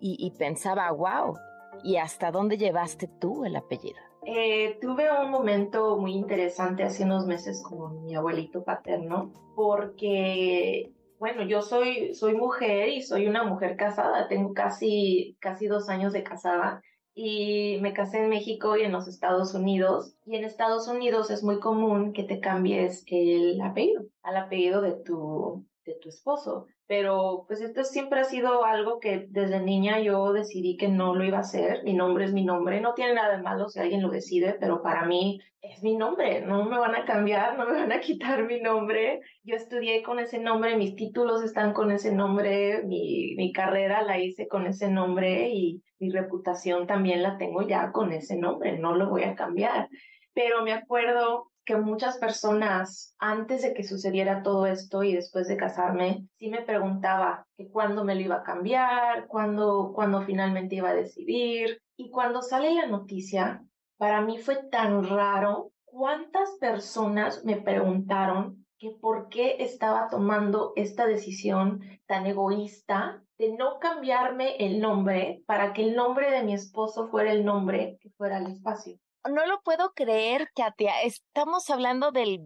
y, 0.00 0.16
y 0.18 0.30
pensaba, 0.30 0.90
wow, 0.92 1.36
¿y 1.82 1.98
hasta 1.98 2.30
dónde 2.30 2.56
llevaste 2.56 3.06
tú 3.06 3.44
el 3.44 3.54
apellido? 3.54 3.98
Eh, 4.24 4.78
tuve 4.80 5.10
un 5.12 5.30
momento 5.30 5.98
muy 5.98 6.14
interesante 6.14 6.82
hace 6.82 7.04
unos 7.04 7.26
meses 7.26 7.62
con 7.62 8.02
mi 8.02 8.14
abuelito 8.14 8.64
paterno, 8.64 9.30
porque, 9.54 10.90
bueno, 11.18 11.42
yo 11.42 11.60
soy, 11.60 12.14
soy 12.14 12.34
mujer 12.34 12.88
y 12.88 13.02
soy 13.02 13.26
una 13.26 13.44
mujer 13.44 13.76
casada, 13.76 14.26
tengo 14.26 14.54
casi, 14.54 15.36
casi 15.38 15.66
dos 15.66 15.90
años 15.90 16.14
de 16.14 16.22
casada 16.22 16.80
y 17.14 17.78
me 17.80 17.92
casé 17.92 18.24
en 18.24 18.30
México 18.30 18.76
y 18.76 18.82
en 18.82 18.92
los 18.92 19.08
Estados 19.08 19.54
Unidos. 19.54 20.14
Y 20.24 20.36
en 20.36 20.44
Estados 20.44 20.88
Unidos 20.88 21.30
es 21.30 21.42
muy 21.42 21.60
común 21.60 22.12
que 22.12 22.24
te 22.24 22.40
cambies 22.40 23.04
el 23.06 23.60
apellido 23.60 24.04
al 24.22 24.36
apellido 24.36 24.80
de 24.80 24.92
tu, 24.92 25.66
de 25.84 25.94
tu 25.94 26.08
esposo. 26.08 26.66
Pero 26.90 27.44
pues 27.46 27.60
esto 27.60 27.84
siempre 27.84 28.18
ha 28.18 28.24
sido 28.24 28.64
algo 28.64 28.98
que 28.98 29.28
desde 29.28 29.60
niña 29.60 30.00
yo 30.00 30.32
decidí 30.32 30.76
que 30.76 30.88
no 30.88 31.14
lo 31.14 31.22
iba 31.22 31.36
a 31.36 31.42
hacer. 31.42 31.84
Mi 31.84 31.94
nombre 31.94 32.24
es 32.24 32.32
mi 32.32 32.44
nombre. 32.44 32.80
No 32.80 32.94
tiene 32.94 33.14
nada 33.14 33.36
de 33.36 33.42
malo 33.44 33.68
si 33.68 33.78
alguien 33.78 34.02
lo 34.02 34.08
decide, 34.10 34.56
pero 34.58 34.82
para 34.82 35.06
mí 35.06 35.38
es 35.62 35.84
mi 35.84 35.96
nombre. 35.96 36.40
No 36.40 36.64
me 36.64 36.80
van 36.80 36.96
a 36.96 37.04
cambiar, 37.04 37.56
no 37.56 37.66
me 37.66 37.78
van 37.78 37.92
a 37.92 38.00
quitar 38.00 38.44
mi 38.44 38.60
nombre. 38.60 39.20
Yo 39.44 39.54
estudié 39.54 40.02
con 40.02 40.18
ese 40.18 40.40
nombre, 40.40 40.76
mis 40.76 40.96
títulos 40.96 41.44
están 41.44 41.74
con 41.74 41.92
ese 41.92 42.12
nombre, 42.12 42.82
mi, 42.82 43.36
mi 43.36 43.52
carrera 43.52 44.02
la 44.02 44.18
hice 44.18 44.48
con 44.48 44.66
ese 44.66 44.90
nombre 44.90 45.48
y 45.48 45.84
mi 46.00 46.10
reputación 46.10 46.88
también 46.88 47.22
la 47.22 47.38
tengo 47.38 47.62
ya 47.68 47.92
con 47.92 48.12
ese 48.12 48.36
nombre. 48.36 48.80
No 48.80 48.96
lo 48.96 49.08
voy 49.08 49.22
a 49.22 49.36
cambiar. 49.36 49.88
Pero 50.34 50.64
me 50.64 50.72
acuerdo 50.72 51.49
que 51.64 51.76
muchas 51.76 52.18
personas 52.18 53.14
antes 53.18 53.62
de 53.62 53.74
que 53.74 53.84
sucediera 53.84 54.42
todo 54.42 54.66
esto 54.66 55.02
y 55.02 55.14
después 55.14 55.48
de 55.48 55.56
casarme, 55.56 56.26
sí 56.38 56.48
me 56.48 56.62
preguntaba 56.62 57.46
que 57.56 57.70
cuándo 57.70 58.04
me 58.04 58.14
lo 58.14 58.20
iba 58.22 58.36
a 58.36 58.42
cambiar, 58.42 59.26
cuándo, 59.26 59.92
cuándo 59.94 60.22
finalmente 60.22 60.76
iba 60.76 60.90
a 60.90 60.94
decidir. 60.94 61.80
Y 61.96 62.10
cuando 62.10 62.42
sale 62.42 62.74
la 62.74 62.86
noticia, 62.86 63.62
para 63.98 64.20
mí 64.22 64.38
fue 64.38 64.56
tan 64.70 65.04
raro 65.08 65.72
cuántas 65.84 66.50
personas 66.58 67.44
me 67.44 67.56
preguntaron 67.56 68.66
que 68.78 68.92
por 68.98 69.28
qué 69.28 69.56
estaba 69.60 70.08
tomando 70.08 70.72
esta 70.74 71.06
decisión 71.06 71.80
tan 72.06 72.26
egoísta 72.26 73.22
de 73.36 73.52
no 73.52 73.78
cambiarme 73.78 74.56
el 74.56 74.80
nombre 74.80 75.42
para 75.46 75.74
que 75.74 75.82
el 75.82 75.94
nombre 75.94 76.30
de 76.30 76.42
mi 76.42 76.54
esposo 76.54 77.08
fuera 77.08 77.32
el 77.32 77.44
nombre 77.44 77.98
que 78.00 78.08
fuera 78.10 78.38
el 78.38 78.46
espacio 78.46 78.98
no 79.28 79.46
lo 79.46 79.60
puedo 79.62 79.92
creer, 79.92 80.50
Katia. 80.54 81.02
Estamos 81.02 81.68
hablando 81.70 82.12
del 82.12 82.40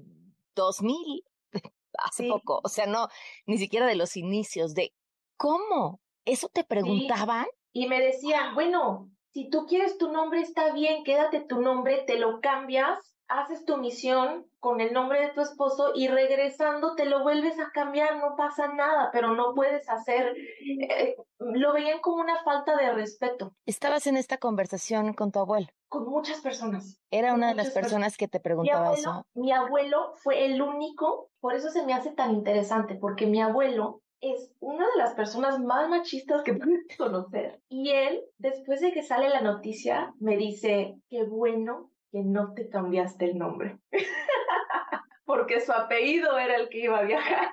2000, 0.54 1.24
hace 1.98 2.24
sí. 2.24 2.28
poco. 2.28 2.60
O 2.64 2.68
sea, 2.68 2.86
no, 2.86 3.08
ni 3.46 3.58
siquiera 3.58 3.86
de 3.86 3.96
los 3.96 4.16
inicios, 4.16 4.74
de 4.74 4.92
cómo. 5.36 6.00
¿Eso 6.24 6.48
te 6.48 6.64
preguntaban? 6.64 7.44
Sí. 7.44 7.84
Y 7.84 7.88
me 7.88 8.00
decían, 8.00 8.54
bueno, 8.54 9.10
si 9.32 9.50
tú 9.50 9.66
quieres 9.66 9.98
tu 9.98 10.10
nombre, 10.10 10.40
está 10.40 10.72
bien, 10.72 11.04
quédate 11.04 11.40
tu 11.40 11.60
nombre, 11.60 12.04
te 12.06 12.18
lo 12.18 12.40
cambias, 12.40 13.13
haces 13.28 13.64
tu 13.64 13.76
misión 13.76 14.46
con 14.60 14.80
el 14.80 14.92
nombre 14.92 15.20
de 15.20 15.32
tu 15.32 15.40
esposo 15.40 15.92
y 15.94 16.08
regresando 16.08 16.94
te 16.94 17.04
lo 17.04 17.22
vuelves 17.22 17.58
a 17.58 17.70
cambiar, 17.72 18.18
no 18.18 18.36
pasa 18.36 18.68
nada, 18.68 19.10
pero 19.12 19.34
no 19.34 19.54
puedes 19.54 19.88
hacer, 19.88 20.34
eh, 20.36 21.16
lo 21.38 21.72
veían 21.72 22.00
como 22.00 22.22
una 22.22 22.42
falta 22.44 22.76
de 22.76 22.92
respeto. 22.92 23.54
¿Estabas 23.66 24.06
en 24.06 24.16
esta 24.16 24.38
conversación 24.38 25.14
con 25.14 25.32
tu 25.32 25.40
abuelo? 25.40 25.68
Con 25.88 26.08
muchas 26.08 26.40
personas. 26.40 27.00
Era 27.10 27.34
una 27.34 27.48
de 27.48 27.54
las 27.54 27.70
personas, 27.70 28.16
que 28.16 28.28
te 28.28 28.40
preguntaba 28.40 28.80
mi 28.80 28.86
abuelo, 28.86 29.00
eso. 29.00 29.26
Mi 29.34 29.52
abuelo 29.52 30.12
fue 30.16 30.44
el 30.44 30.60
único, 30.60 31.30
por 31.40 31.54
eso 31.54 31.70
se 31.70 31.84
me 31.84 31.94
hace 31.94 32.10
tan 32.12 32.32
interesante, 32.32 32.96
porque 32.96 33.26
mi 33.26 33.40
abuelo 33.40 34.02
es 34.20 34.50
una 34.60 34.86
de 34.86 34.96
las 34.96 35.14
personas 35.14 35.60
más 35.60 35.88
machistas 35.88 36.42
que 36.42 36.54
puedes 36.54 36.86
conocer. 36.96 37.60
Y 37.68 37.90
él, 37.90 38.22
después 38.38 38.80
de 38.80 38.92
que 38.92 39.02
sale 39.02 39.28
la 39.28 39.42
noticia, 39.42 40.14
me 40.18 40.36
dice, 40.36 40.96
qué 41.10 41.24
bueno 41.24 41.90
que 42.14 42.22
no 42.22 42.54
te 42.54 42.68
cambiaste 42.68 43.24
el 43.24 43.38
nombre. 43.38 43.76
Porque 45.26 45.60
su 45.60 45.72
apellido 45.72 46.38
era 46.38 46.54
el 46.54 46.68
que 46.68 46.84
iba 46.84 46.98
a 46.98 47.02
viajar. 47.02 47.50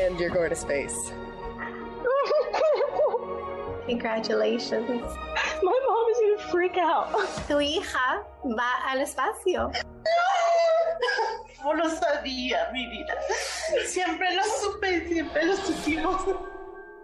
And 0.00 0.18
you're 0.18 0.30
going 0.30 0.48
to 0.48 0.56
space. 0.56 0.96
Congratulations. 3.86 5.02
My 5.62 5.78
mom 5.86 6.10
is 6.10 6.18
gonna 6.20 6.50
freak 6.50 6.78
out. 6.78 7.08
Tu 7.48 7.60
hija 7.60 8.24
va 8.44 8.90
al 8.90 9.02
espacio. 9.02 9.70
No 11.62 11.74
lo 11.74 11.90
sabía, 11.90 12.70
mi 12.72 12.86
vida. 12.88 13.14
Siempre 13.84 14.34
lo 14.34 14.42
supe, 14.42 15.06
siempre 15.06 15.44
lo 15.44 15.56
supimos. 15.56 16.22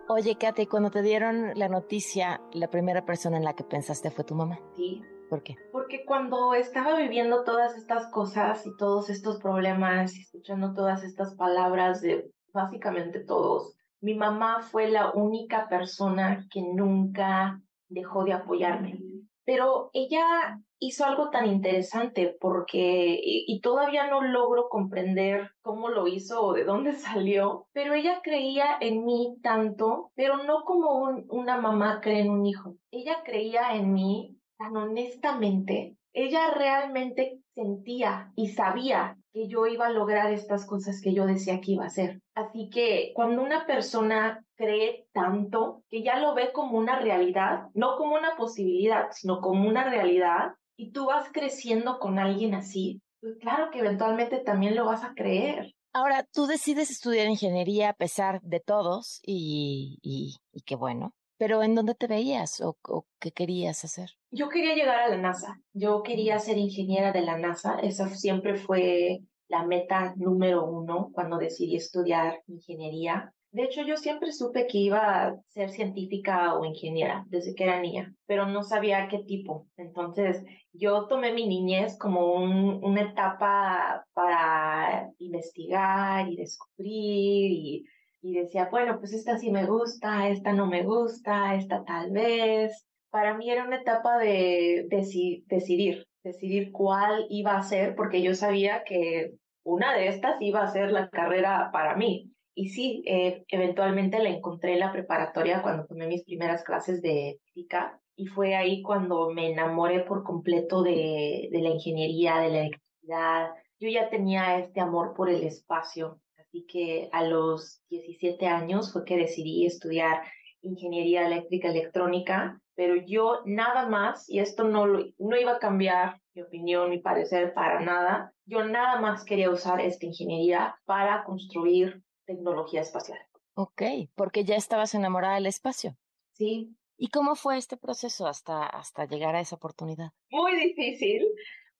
Oye, 0.08 0.36
Katy, 0.36 0.66
cuando 0.66 0.90
te 0.90 1.02
dieron 1.02 1.52
la 1.54 1.68
noticia, 1.68 2.40
la 2.52 2.68
primera 2.68 3.04
persona 3.04 3.36
en 3.36 3.44
la 3.44 3.54
que 3.54 3.64
pensaste 3.64 4.10
fue 4.10 4.24
tu 4.24 4.34
mamá. 4.34 4.58
Sí. 4.76 5.02
¿Por 5.32 5.42
qué? 5.42 5.56
Porque 5.72 6.04
cuando 6.04 6.52
estaba 6.52 6.94
viviendo 6.94 7.42
todas 7.42 7.74
estas 7.78 8.12
cosas 8.12 8.66
y 8.66 8.76
todos 8.76 9.08
estos 9.08 9.40
problemas 9.40 10.14
y 10.14 10.20
escuchando 10.20 10.74
todas 10.74 11.04
estas 11.04 11.34
palabras 11.36 12.02
de 12.02 12.30
básicamente 12.52 13.20
todos, 13.20 13.74
mi 14.02 14.14
mamá 14.14 14.60
fue 14.60 14.90
la 14.90 15.10
única 15.12 15.70
persona 15.70 16.46
que 16.50 16.60
nunca 16.60 17.62
dejó 17.88 18.24
de 18.24 18.34
apoyarme. 18.34 18.98
Pero 19.46 19.88
ella 19.94 20.60
hizo 20.78 21.06
algo 21.06 21.30
tan 21.30 21.46
interesante 21.46 22.36
porque, 22.38 23.18
y, 23.18 23.58
todavía 23.62 24.10
no 24.10 24.20
logro 24.20 24.68
comprender 24.68 25.52
cómo 25.62 25.88
lo 25.88 26.08
hizo 26.08 26.42
o 26.42 26.52
de 26.52 26.64
dónde 26.64 26.92
salió, 26.92 27.68
pero 27.72 27.94
ella 27.94 28.20
creía 28.22 28.76
en 28.82 29.06
mí 29.06 29.38
tanto, 29.42 30.10
pero 30.14 30.44
no 30.44 30.64
como 30.64 31.24
una 31.30 31.58
mamá 31.58 32.02
cree 32.02 32.20
en 32.20 32.32
un 32.32 32.44
hijo. 32.44 32.74
Ella 32.90 33.22
creía 33.24 33.74
en 33.74 33.94
mí 33.94 34.36
tan 34.62 34.76
honestamente. 34.76 35.97
Ella 36.12 36.50
realmente 36.50 37.40
sentía 37.54 38.33
y 38.37 38.50
sabía 38.50 39.16
que 39.33 39.49
yo 39.49 39.66
iba 39.66 39.87
a 39.87 39.92
lograr 39.92 40.31
estas 40.33 40.66
cosas 40.66 41.00
que 41.02 41.14
yo 41.14 41.26
decía 41.26 41.61
que 41.61 41.73
iba 41.73 41.85
a 41.85 41.88
hacer. 41.88 42.21
Así 42.35 42.69
que 42.71 43.12
cuando 43.14 43.42
una 43.42 43.66
persona 43.66 44.45
cree 44.54 45.07
tanto 45.12 45.83
que 45.88 46.02
ya 46.02 46.19
lo 46.19 46.35
ve 46.35 46.52
como 46.52 46.78
una 46.78 46.99
realidad, 47.00 47.69
no 47.75 47.97
como 47.97 48.14
una 48.14 48.37
posibilidad, 48.37 49.07
sino 49.11 49.40
como 49.40 49.69
una 49.69 49.88
realidad, 49.88 50.52
y 50.76 50.92
tú 50.92 51.07
vas 51.07 51.28
creciendo 51.33 51.99
con 51.99 52.19
alguien 52.19 52.54
así, 52.54 53.00
pues 53.21 53.37
claro 53.40 53.71
que 53.71 53.81
eventualmente 53.81 54.38
también 54.38 54.76
lo 54.76 54.85
vas 54.85 55.02
a 55.04 55.14
creer. 55.14 55.73
Ahora, 55.95 56.25
tú 56.33 56.47
decides 56.47 56.90
estudiar 56.90 57.28
ingeniería 57.28 57.90
a 57.90 57.95
pesar 57.95 58.40
de 58.42 58.61
todos 58.61 59.21
y, 59.25 59.99
y, 60.02 60.37
y 60.52 60.62
qué 60.62 60.76
bueno, 60.76 61.14
pero 61.42 61.61
¿en 61.64 61.75
dónde 61.75 61.96
te 61.96 62.06
veías 62.06 62.61
o, 62.61 62.78
qué 63.18 63.32
querías 63.32 63.84
hacer? 63.84 64.11
Yo 64.30 64.49
quería 64.49 64.76
llegar 64.76 65.00
a 65.00 65.08
la 65.08 65.16
NASA. 65.16 65.61
Yo 65.72 66.04
quería 66.04 66.38
ser 66.38 66.56
ingeniera 66.56 67.11
de 67.11 67.22
la 67.22 67.37
NASA. 67.37 67.80
Esa 67.80 68.08
siempre 68.11 68.54
fue 68.54 69.22
la 69.49 69.66
meta 69.66 70.14
número 70.14 70.64
uno 70.64 71.11
cuando 71.12 71.38
decidí 71.38 71.75
estudiar 71.75 72.42
ingeniería. 72.46 73.34
De 73.50 73.64
hecho, 73.64 73.82
yo 73.82 73.96
siempre 73.96 74.30
supe 74.30 74.68
que 74.68 74.78
iba 74.78 75.00
a 75.00 75.34
ser 75.49 75.70
científica 75.70 76.54
o 76.54 76.64
ingeniera 76.64 77.25
desde 77.26 77.56
que 77.56 77.64
era 77.64 77.80
niña, 77.80 78.14
pero 78.26 78.46
no 78.46 78.62
sabía 78.62 79.08
qué 79.08 79.25
tipo. 79.26 79.66
Entonces, 79.76 80.44
yo 80.72 81.08
tomé 81.08 81.32
mi 81.34 81.49
niñez 81.49 81.99
como 81.99 82.34
una 82.34 83.02
etapa 83.02 84.06
para 84.12 85.11
investigar 85.18 86.30
y 86.30 86.37
descubrir 86.37 87.50
y 87.50 87.84
y 88.22 88.34
decía, 88.34 88.68
bueno, 88.70 88.98
pues 89.00 89.12
esta 89.12 89.36
sí 89.36 89.50
me 89.50 89.66
gusta, 89.66 90.28
esta 90.28 90.52
no 90.52 90.66
me 90.66 90.84
gusta, 90.84 91.56
esta 91.56 91.84
tal 91.84 92.12
vez. 92.12 92.86
Para 93.10 93.36
mí 93.36 93.50
era 93.50 93.66
una 93.66 93.80
etapa 93.80 94.16
de, 94.18 94.86
decidir, 94.88 96.06
decidir 96.22 96.70
cuál 96.70 97.26
iba 97.28 97.56
a 97.56 97.62
ser, 97.62 97.96
porque 97.96 98.22
yo 98.22 98.34
sabía 98.34 98.84
que 98.84 99.32
una 99.64 99.92
de 99.94 100.08
estas 100.08 100.40
iba 100.40 100.62
a 100.62 100.70
ser 100.70 100.92
la 100.92 101.10
carrera 101.10 101.70
para 101.72 101.96
mí. 101.96 102.30
Y 102.54 102.68
sí, 102.68 103.02
eh, 103.06 103.44
eventualmente 103.48 104.22
la 104.22 104.28
encontré 104.28 104.74
en 104.74 104.80
la 104.80 104.92
preparatoria 104.92 105.62
cuando 105.62 105.86
tomé 105.86 106.06
mis 106.06 106.24
primeras 106.24 106.62
clases 106.62 107.02
de 107.02 107.40
física 107.46 107.98
y 108.14 108.26
fue 108.26 108.54
ahí 108.54 108.82
cuando 108.82 109.30
me 109.30 109.50
enamoré 109.50 110.00
por 110.00 110.22
completo 110.22 110.82
de, 110.82 111.48
de 111.50 111.60
la 111.60 111.70
ingeniería, 111.70 112.38
de 112.38 112.48
la 112.50 112.58
electricidad. 112.60 113.50
Yo 113.80 113.88
ya 113.88 114.10
tenía 114.10 114.58
este 114.58 114.80
amor 114.80 115.14
por 115.14 115.28
el 115.28 115.42
espacio, 115.42 116.20
Así 116.52 116.66
que 116.66 117.08
a 117.12 117.24
los 117.24 117.82
17 117.88 118.46
años 118.46 118.92
fue 118.92 119.06
que 119.06 119.16
decidí 119.16 119.64
estudiar 119.64 120.22
ingeniería 120.60 121.26
eléctrica 121.26 121.68
electrónica, 121.68 122.60
pero 122.74 122.94
yo 123.06 123.40
nada 123.46 123.88
más, 123.88 124.28
y 124.28 124.38
esto 124.38 124.64
no, 124.64 124.86
no 124.86 125.36
iba 125.40 125.52
a 125.52 125.58
cambiar 125.58 126.20
mi 126.34 126.42
opinión, 126.42 126.90
mi 126.90 126.98
parecer 126.98 127.54
para 127.54 127.80
nada, 127.80 128.34
yo 128.44 128.66
nada 128.66 129.00
más 129.00 129.24
quería 129.24 129.48
usar 129.48 129.80
esta 129.80 130.04
ingeniería 130.04 130.76
para 130.84 131.24
construir 131.24 132.02
tecnología 132.26 132.82
espacial. 132.82 133.18
Ok, 133.54 133.82
porque 134.14 134.44
ya 134.44 134.56
estabas 134.56 134.94
enamorada 134.94 135.36
del 135.36 135.46
espacio. 135.46 135.96
Sí. 136.32 136.76
¿Y 136.98 137.08
cómo 137.08 137.34
fue 137.34 137.56
este 137.56 137.78
proceso 137.78 138.26
hasta, 138.26 138.66
hasta 138.66 139.06
llegar 139.06 139.36
a 139.36 139.40
esa 139.40 139.56
oportunidad? 139.56 140.10
Muy 140.30 140.54
difícil, 140.54 141.26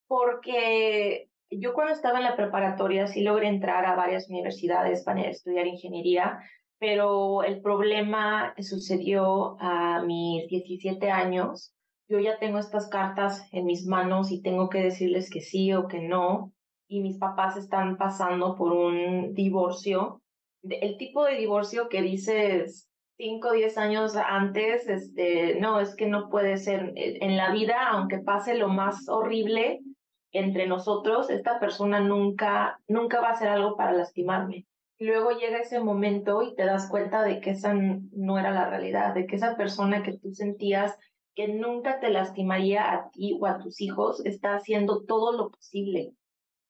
porque 0.07 1.29
yo 1.59 1.75
cuando 1.75 1.93
estaba 1.93 2.19
en 2.19 2.25
la 2.25 2.37
preparatoria 2.37 3.07
sí 3.07 3.23
logré 3.23 3.49
entrar 3.49 3.85
a 3.85 3.95
varias 3.95 4.29
universidades 4.29 5.05
para 5.05 5.23
estudiar 5.23 5.67
ingeniería, 5.67 6.41
pero 6.79 7.45
el 7.45 7.61
problema 7.61 8.55
sucedió 8.59 9.57
a 9.61 10.03
mis 10.03 10.49
17 10.49 11.11
años. 11.11 11.73
Yo 12.09 12.19
ya 12.19 12.39
tengo 12.39 12.59
estas 12.59 12.89
cartas 12.89 13.47
en 13.53 13.67
mis 13.67 13.87
manos 13.87 14.33
y 14.33 14.43
tengo 14.43 14.69
que 14.69 14.83
decirles 14.83 15.31
que 15.31 15.41
sí 15.41 15.73
o 15.73 15.87
que 15.87 16.01
no. 16.01 16.53
Y 16.89 17.01
mis 17.01 17.19
papás 17.19 17.57
están 17.57 17.97
pasando 17.97 18.57
por 18.57 18.73
un 18.73 19.33
divorcio. 19.33 20.21
El 20.65 20.97
tipo 20.97 21.25
de 21.25 21.37
divorcio 21.37 21.89
que 21.89 22.03
dices 22.03 22.89
5 23.17 23.49
o 23.49 23.53
10 23.53 23.79
años 23.79 24.17
antes, 24.17 24.89
este, 24.89 25.61
no, 25.61 25.79
es 25.79 25.95
que 25.95 26.09
no 26.09 26.29
puede 26.29 26.57
ser. 26.57 26.93
En 26.97 27.37
la 27.37 27.53
vida, 27.53 27.91
aunque 27.91 28.19
pase 28.19 28.57
lo 28.57 28.69
más 28.69 29.09
horrible, 29.09 29.81
entre 30.33 30.67
nosotros, 30.67 31.31
esta 31.31 31.61
persona 31.61 32.01
nunca, 32.01 32.81
nunca 32.89 33.21
va 33.21 33.29
a 33.29 33.33
hacer 33.33 33.49
algo 33.49 33.77
para 33.77 33.93
lastimarme. 33.93 34.67
Luego 34.99 35.33
llega 35.33 35.59
ese 35.59 35.81
momento 35.81 36.43
y 36.43 36.55
te 36.55 36.65
das 36.65 36.89
cuenta 36.89 37.23
de 37.23 37.41
que 37.41 37.51
esa 37.51 37.75
no 37.75 38.39
era 38.39 38.51
la 38.51 38.69
realidad, 38.69 39.15
de 39.15 39.27
que 39.27 39.37
esa 39.37 39.57
persona 39.57 40.03
que 40.03 40.17
tú 40.17 40.33
sentías 40.33 40.97
que 41.35 41.49
nunca 41.49 41.99
te 42.01 42.11
lastimaría 42.11 42.93
a 42.93 43.11
ti 43.11 43.39
o 43.41 43.47
a 43.47 43.59
tus 43.59 43.81
hijos 43.81 44.25
está 44.25 44.55
haciendo 44.55 45.05
todo 45.05 45.33
lo 45.33 45.51
posible 45.51 46.15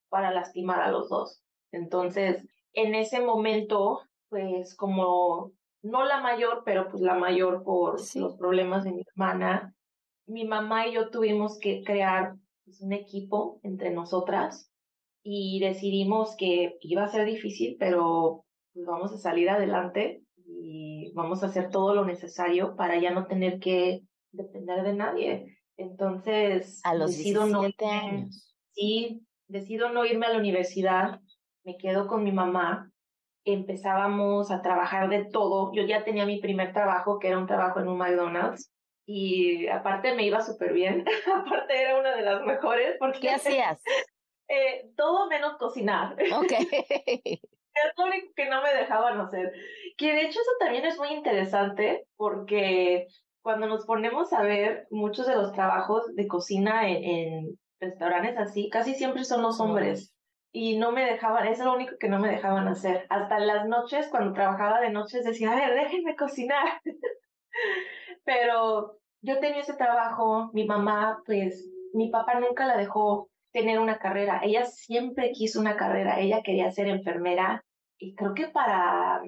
para 0.09 0.31
lastimar 0.31 0.81
a 0.81 0.91
los 0.91 1.09
dos. 1.09 1.43
Entonces, 1.73 2.45
en 2.73 2.95
ese 2.95 3.21
momento, 3.21 4.03
pues 4.29 4.75
como 4.75 5.53
no 5.83 6.05
la 6.05 6.21
mayor, 6.21 6.63
pero 6.65 6.89
pues 6.89 7.03
la 7.03 7.15
mayor 7.15 7.65
por 7.65 7.99
los 8.15 8.37
problemas 8.37 8.85
de 8.85 8.93
mi 8.93 9.03
hermana, 9.03 9.75
mi 10.27 10.45
mamá 10.47 10.87
y 10.87 10.95
yo 10.95 11.11
tuvimos 11.11 11.59
que 11.59 11.83
crear 11.85 12.37
pues, 12.65 12.81
un 12.81 12.93
equipo 12.93 13.61
entre 13.63 13.91
nosotras 13.91 14.71
y 15.23 15.61
decidimos 15.61 16.37
que 16.37 16.77
iba 16.81 17.05
a 17.05 17.09
ser 17.09 17.27
difícil, 17.27 17.77
pero 17.79 18.45
pues 18.73 18.87
vamos 18.87 19.13
a 19.13 19.19
salir 19.19 19.51
adelante 19.51 20.23
y 20.47 21.13
vamos 21.15 21.43
a 21.43 21.47
hacer 21.47 21.71
todo 21.71 21.95
lo 21.95 22.05
necesario 22.05 22.75
para 22.77 22.99
ya 22.99 23.11
no 23.11 23.27
tener 23.27 23.61
que 23.61 24.03
depender 24.33 24.83
de 24.83 24.95
nadie. 24.95 25.59
Entonces, 25.77 26.81
a 26.85 26.95
los 26.95 27.17
decido 27.17 27.47
17 27.47 27.87
años. 27.87 28.55
Sí, 28.73 29.27
decido 29.49 29.91
no 29.91 30.05
irme 30.07 30.27
a 30.27 30.31
la 30.31 30.39
universidad, 30.39 31.21
me 31.65 31.77
quedo 31.77 32.09
con 32.09 32.25
mi 32.25 32.33
mamá, 32.33 32.91
empezábamos 33.45 34.51
a 34.51 34.63
trabajar 34.63 35.09
de 35.09 35.25
todo. 35.25 35.73
Yo 35.75 35.85
ya 35.85 36.05
tenía 36.05 36.27
mi 36.27 36.41
primer 36.41 36.73
trabajo, 36.73 37.19
que 37.19 37.29
era 37.29 37.39
un 37.39 37.47
trabajo 37.47 37.81
en 37.81 37.89
un 37.89 37.99
McDonald's, 37.99 38.73
y 39.15 39.69
aparte 39.69 40.15
me 40.15 40.25
iba 40.25 40.41
súper 40.41 40.73
bien, 40.73 41.05
aparte 41.37 41.83
era 41.83 41.99
una 41.99 42.17
de 42.17 42.23
las 42.23 42.43
mejores. 42.45 42.97
Porque, 42.99 43.21
¿Qué 43.21 43.31
hacías? 43.31 43.83
Eh, 44.49 44.91
todo 44.99 45.29
menos 45.29 45.57
cocinar. 45.57 46.15
Ok. 46.37 46.53
es 46.53 47.41
lo 47.97 48.05
único 48.05 48.33
que 48.37 48.51
no 48.51 48.61
me 48.61 48.75
dejaban 48.75 49.19
hacer. 49.19 49.51
Que 49.97 50.13
de 50.13 50.23
hecho 50.23 50.41
eso 50.41 50.51
también 50.61 50.85
es 50.85 50.99
muy 50.99 51.09
interesante 51.09 52.07
porque 52.17 53.07
cuando 53.41 53.67
nos 53.67 53.87
ponemos 53.87 54.31
a 54.35 54.43
ver 54.43 54.89
muchos 54.91 55.27
de 55.27 55.37
los 55.37 55.53
trabajos 55.53 56.15
de 56.17 56.27
cocina 56.27 56.87
en, 56.91 57.03
en 57.03 57.59
restaurantes 57.81 58.37
así, 58.37 58.69
casi 58.69 58.95
siempre 58.95 59.25
son 59.25 59.41
los 59.41 59.59
hombres. 59.59 60.15
Y 60.53 60.77
no 60.77 60.93
me 60.93 61.07
dejaban, 61.07 61.47
es 61.47 61.59
lo 61.61 61.73
único 61.73 61.95
que 61.99 62.09
no 62.09 62.19
me 62.19 62.29
dejaban 62.29 62.69
hacer. 62.69 63.07
Hasta 63.09 63.39
las 63.39 63.67
noches, 63.67 64.09
cuando 64.09 64.35
trabajaba 64.35 64.83
de 64.83 64.91
noches, 64.91 65.25
decía, 65.25 65.53
a 65.53 65.57
ver, 65.57 65.75
déjenme 65.75 66.15
cocinar. 66.15 66.83
Pero 68.25 69.02
yo 69.23 69.39
tenía 69.39 69.61
ese 69.61 69.75
trabajo, 69.75 70.51
mi 70.53 70.67
mamá, 70.67 71.23
pues 71.25 71.71
mi 71.95 72.11
papá 72.11 72.41
nunca 72.41 72.67
la 72.67 72.77
dejó 72.77 73.31
tener 73.53 73.79
una 73.79 73.99
carrera. 73.99 74.41
Ella 74.43 74.65
siempre 74.65 75.31
quiso 75.33 75.61
una 75.61 75.77
carrera, 75.77 76.21
ella 76.21 76.43
quería 76.43 76.71
ser 76.73 76.89
enfermera 76.89 77.65
y 77.99 78.15
creo 78.15 78.35
que 78.35 78.49
para 78.49 79.23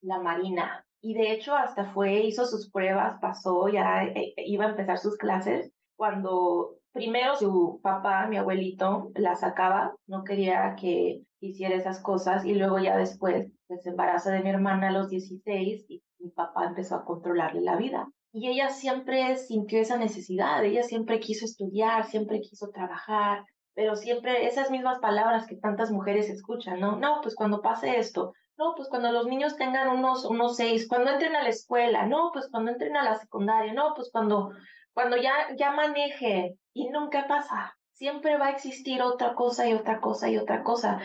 la 0.00 0.20
Marina. 0.20 0.84
Y 1.02 1.14
de 1.14 1.32
hecho 1.32 1.54
hasta 1.54 1.92
fue, 1.92 2.20
hizo 2.20 2.46
sus 2.46 2.70
pruebas, 2.70 3.18
pasó, 3.20 3.68
ya 3.68 4.04
eh, 4.04 4.34
iba 4.38 4.64
a 4.64 4.70
empezar 4.70 4.98
sus 4.98 5.16
clases. 5.18 5.70
Cuando 5.96 6.78
primero 6.92 7.36
su 7.36 7.80
papá, 7.82 8.26
mi 8.28 8.38
abuelito, 8.38 9.10
la 9.14 9.34
sacaba, 9.36 9.94
no 10.06 10.24
quería 10.24 10.74
que 10.80 11.22
hiciera 11.40 11.76
esas 11.76 12.00
cosas 12.00 12.44
y 12.46 12.54
luego 12.54 12.78
ya 12.78 12.96
después 12.96 13.52
pues, 13.66 13.82
se 13.82 13.90
embaraza 13.90 14.30
de 14.30 14.42
mi 14.42 14.48
hermana 14.48 14.88
a 14.88 14.92
los 14.92 15.10
16 15.10 15.84
y 15.88 16.02
mi 16.18 16.30
papá 16.30 16.64
empezó 16.66 16.96
a 16.96 17.04
controlarle 17.04 17.60
la 17.60 17.76
vida 17.76 18.08
y 18.38 18.48
ella 18.48 18.68
siempre 18.68 19.34
sintió 19.38 19.80
esa 19.80 19.96
necesidad, 19.96 20.62
ella 20.62 20.82
siempre 20.82 21.20
quiso 21.20 21.46
estudiar, 21.46 22.04
siempre 22.04 22.42
quiso 22.42 22.68
trabajar, 22.68 23.46
pero 23.72 23.96
siempre 23.96 24.46
esas 24.46 24.70
mismas 24.70 24.98
palabras 24.98 25.46
que 25.46 25.56
tantas 25.56 25.90
mujeres 25.90 26.28
escuchan, 26.28 26.78
¿no? 26.78 26.96
No, 26.98 27.20
pues 27.22 27.34
cuando 27.34 27.62
pase 27.62 27.96
esto, 27.98 28.34
no, 28.58 28.74
pues 28.76 28.90
cuando 28.90 29.10
los 29.10 29.26
niños 29.26 29.56
tengan 29.56 29.88
unos, 29.88 30.26
unos 30.26 30.56
seis, 30.56 30.86
cuando 30.86 31.12
entren 31.12 31.34
a 31.34 31.44
la 31.44 31.48
escuela, 31.48 32.04
no, 32.04 32.28
pues 32.30 32.46
cuando 32.50 32.72
entren 32.72 32.98
a 32.98 33.04
la 33.04 33.14
secundaria, 33.14 33.72
no, 33.72 33.94
pues 33.96 34.10
cuando, 34.12 34.50
cuando 34.92 35.16
ya, 35.16 35.32
ya 35.56 35.70
maneje, 35.70 36.58
y 36.74 36.90
nunca 36.90 37.26
pasa. 37.26 37.74
Siempre 37.92 38.36
va 38.36 38.48
a 38.48 38.50
existir 38.50 39.00
otra 39.00 39.34
cosa 39.34 39.66
y 39.66 39.72
otra 39.72 39.98
cosa 40.02 40.28
y 40.28 40.36
otra 40.36 40.62
cosa. 40.62 41.00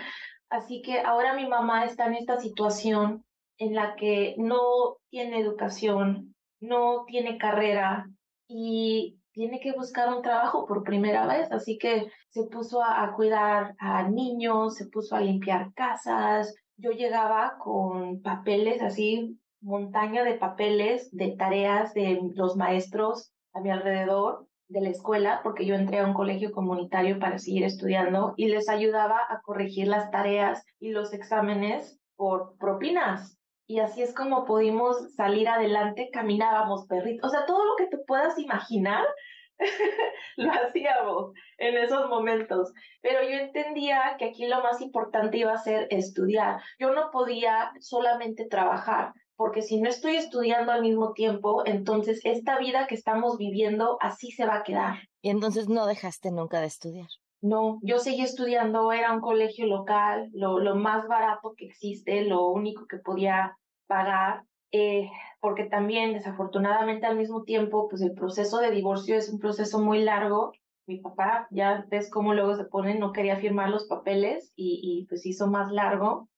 Así 0.49 0.81
que 0.81 0.99
ahora 0.99 1.33
mi 1.33 1.47
mamá 1.47 1.85
está 1.85 2.07
en 2.07 2.15
esta 2.15 2.41
situación 2.41 3.23
en 3.57 3.73
la 3.73 3.95
que 3.95 4.35
no 4.37 4.97
tiene 5.09 5.39
educación, 5.39 6.35
no 6.61 7.03
tiene 7.05 7.37
carrera 7.37 8.07
y 8.47 9.17
tiene 9.33 9.59
que 9.59 9.73
buscar 9.73 10.13
un 10.13 10.21
trabajo 10.21 10.65
por 10.65 10.83
primera 10.83 11.25
vez. 11.27 11.51
Así 11.51 11.77
que 11.77 12.07
se 12.29 12.43
puso 12.43 12.83
a, 12.83 13.13
cuidar 13.13 13.75
a 13.79 14.07
niños, 14.07 14.75
se 14.75 14.87
puso 14.87 15.15
a 15.15 15.21
limpiar 15.21 15.73
casas, 15.73 16.55
yo 16.77 16.91
llegaba 16.91 17.57
con 17.59 18.21
papeles 18.21 18.81
así, 18.81 19.37
montaña 19.61 20.23
de 20.23 20.33
papeles, 20.33 21.11
de 21.11 21.35
tareas 21.37 21.93
de 21.93 22.19
los 22.33 22.55
maestros 22.55 23.31
a 23.53 23.61
mi 23.61 23.69
alrededor 23.69 24.47
de 24.67 24.81
la 24.81 24.89
escuela, 24.89 25.41
porque 25.43 25.65
yo 25.65 25.75
entré 25.75 25.99
a 25.99 26.07
un 26.07 26.13
colegio 26.13 26.51
comunitario 26.51 27.19
para 27.19 27.37
seguir 27.37 27.65
estudiando 27.65 28.33
y 28.37 28.47
les 28.47 28.69
ayudaba 28.69 29.19
a 29.29 29.41
corregir 29.41 29.87
las 29.87 30.09
tareas 30.11 30.63
y 30.79 30.89
los 30.89 31.13
exámenes 31.13 31.99
por 32.15 32.57
propinas. 32.57 33.37
Y 33.71 33.79
así 33.79 34.01
es 34.01 34.13
como 34.13 34.43
pudimos 34.43 34.97
salir 35.15 35.47
adelante, 35.47 36.09
caminábamos 36.11 36.87
perritos, 36.87 37.29
o 37.29 37.31
sea, 37.31 37.45
todo 37.45 37.63
lo 37.63 37.77
que 37.77 37.87
te 37.87 37.99
puedas 37.99 38.37
imaginar, 38.37 39.05
lo 40.35 40.51
hacíamos 40.51 41.31
en 41.57 41.77
esos 41.77 42.09
momentos. 42.09 42.73
Pero 43.01 43.23
yo 43.23 43.29
entendía 43.29 44.17
que 44.19 44.25
aquí 44.25 44.45
lo 44.45 44.61
más 44.61 44.81
importante 44.81 45.37
iba 45.37 45.53
a 45.53 45.57
ser 45.57 45.87
estudiar. 45.89 46.59
Yo 46.79 46.93
no 46.93 47.11
podía 47.11 47.71
solamente 47.79 48.45
trabajar, 48.45 49.13
porque 49.37 49.61
si 49.61 49.79
no 49.79 49.87
estoy 49.87 50.17
estudiando 50.17 50.73
al 50.73 50.81
mismo 50.81 51.13
tiempo, 51.13 51.63
entonces 51.65 52.19
esta 52.25 52.59
vida 52.59 52.87
que 52.87 52.95
estamos 52.95 53.37
viviendo 53.37 53.97
así 54.01 54.31
se 54.31 54.45
va 54.45 54.55
a 54.55 54.63
quedar. 54.63 54.95
Y 55.21 55.29
entonces 55.29 55.69
no 55.69 55.85
dejaste 55.85 56.29
nunca 56.31 56.59
de 56.59 56.67
estudiar. 56.67 57.07
No, 57.39 57.79
yo 57.83 57.99
seguí 57.99 58.21
estudiando, 58.21 58.91
era 58.91 59.13
un 59.13 59.21
colegio 59.21 59.65
local, 59.65 60.29
lo, 60.33 60.59
lo 60.59 60.75
más 60.75 61.07
barato 61.07 61.53
que 61.57 61.65
existe, 61.65 62.25
lo 62.25 62.49
único 62.49 62.85
que 62.85 62.97
podía 62.97 63.57
pagar. 63.91 64.43
Eh, 64.71 65.09
porque 65.41 65.65
también 65.65 66.13
desafortunadamente 66.13 67.05
al 67.05 67.17
mismo 67.17 67.43
tiempo, 67.43 67.89
pues 67.89 68.01
el 68.01 68.13
proceso 68.13 68.59
de 68.59 68.71
divorcio 68.71 69.17
es 69.17 69.27
un 69.29 69.39
proceso 69.39 69.79
muy 69.79 69.99
largo. 70.01 70.53
Mi 70.87 70.99
papá, 70.99 71.47
ya 71.51 71.85
ves 71.89 72.09
cómo 72.09 72.33
luego 72.33 72.55
se 72.55 72.65
pone, 72.65 72.97
no 72.97 73.11
quería 73.11 73.35
firmar 73.35 73.69
los 73.69 73.87
papeles 73.87 74.53
y, 74.55 74.79
y 74.81 75.07
pues 75.07 75.25
hizo 75.25 75.47
más 75.47 75.71
largo. 75.71 76.29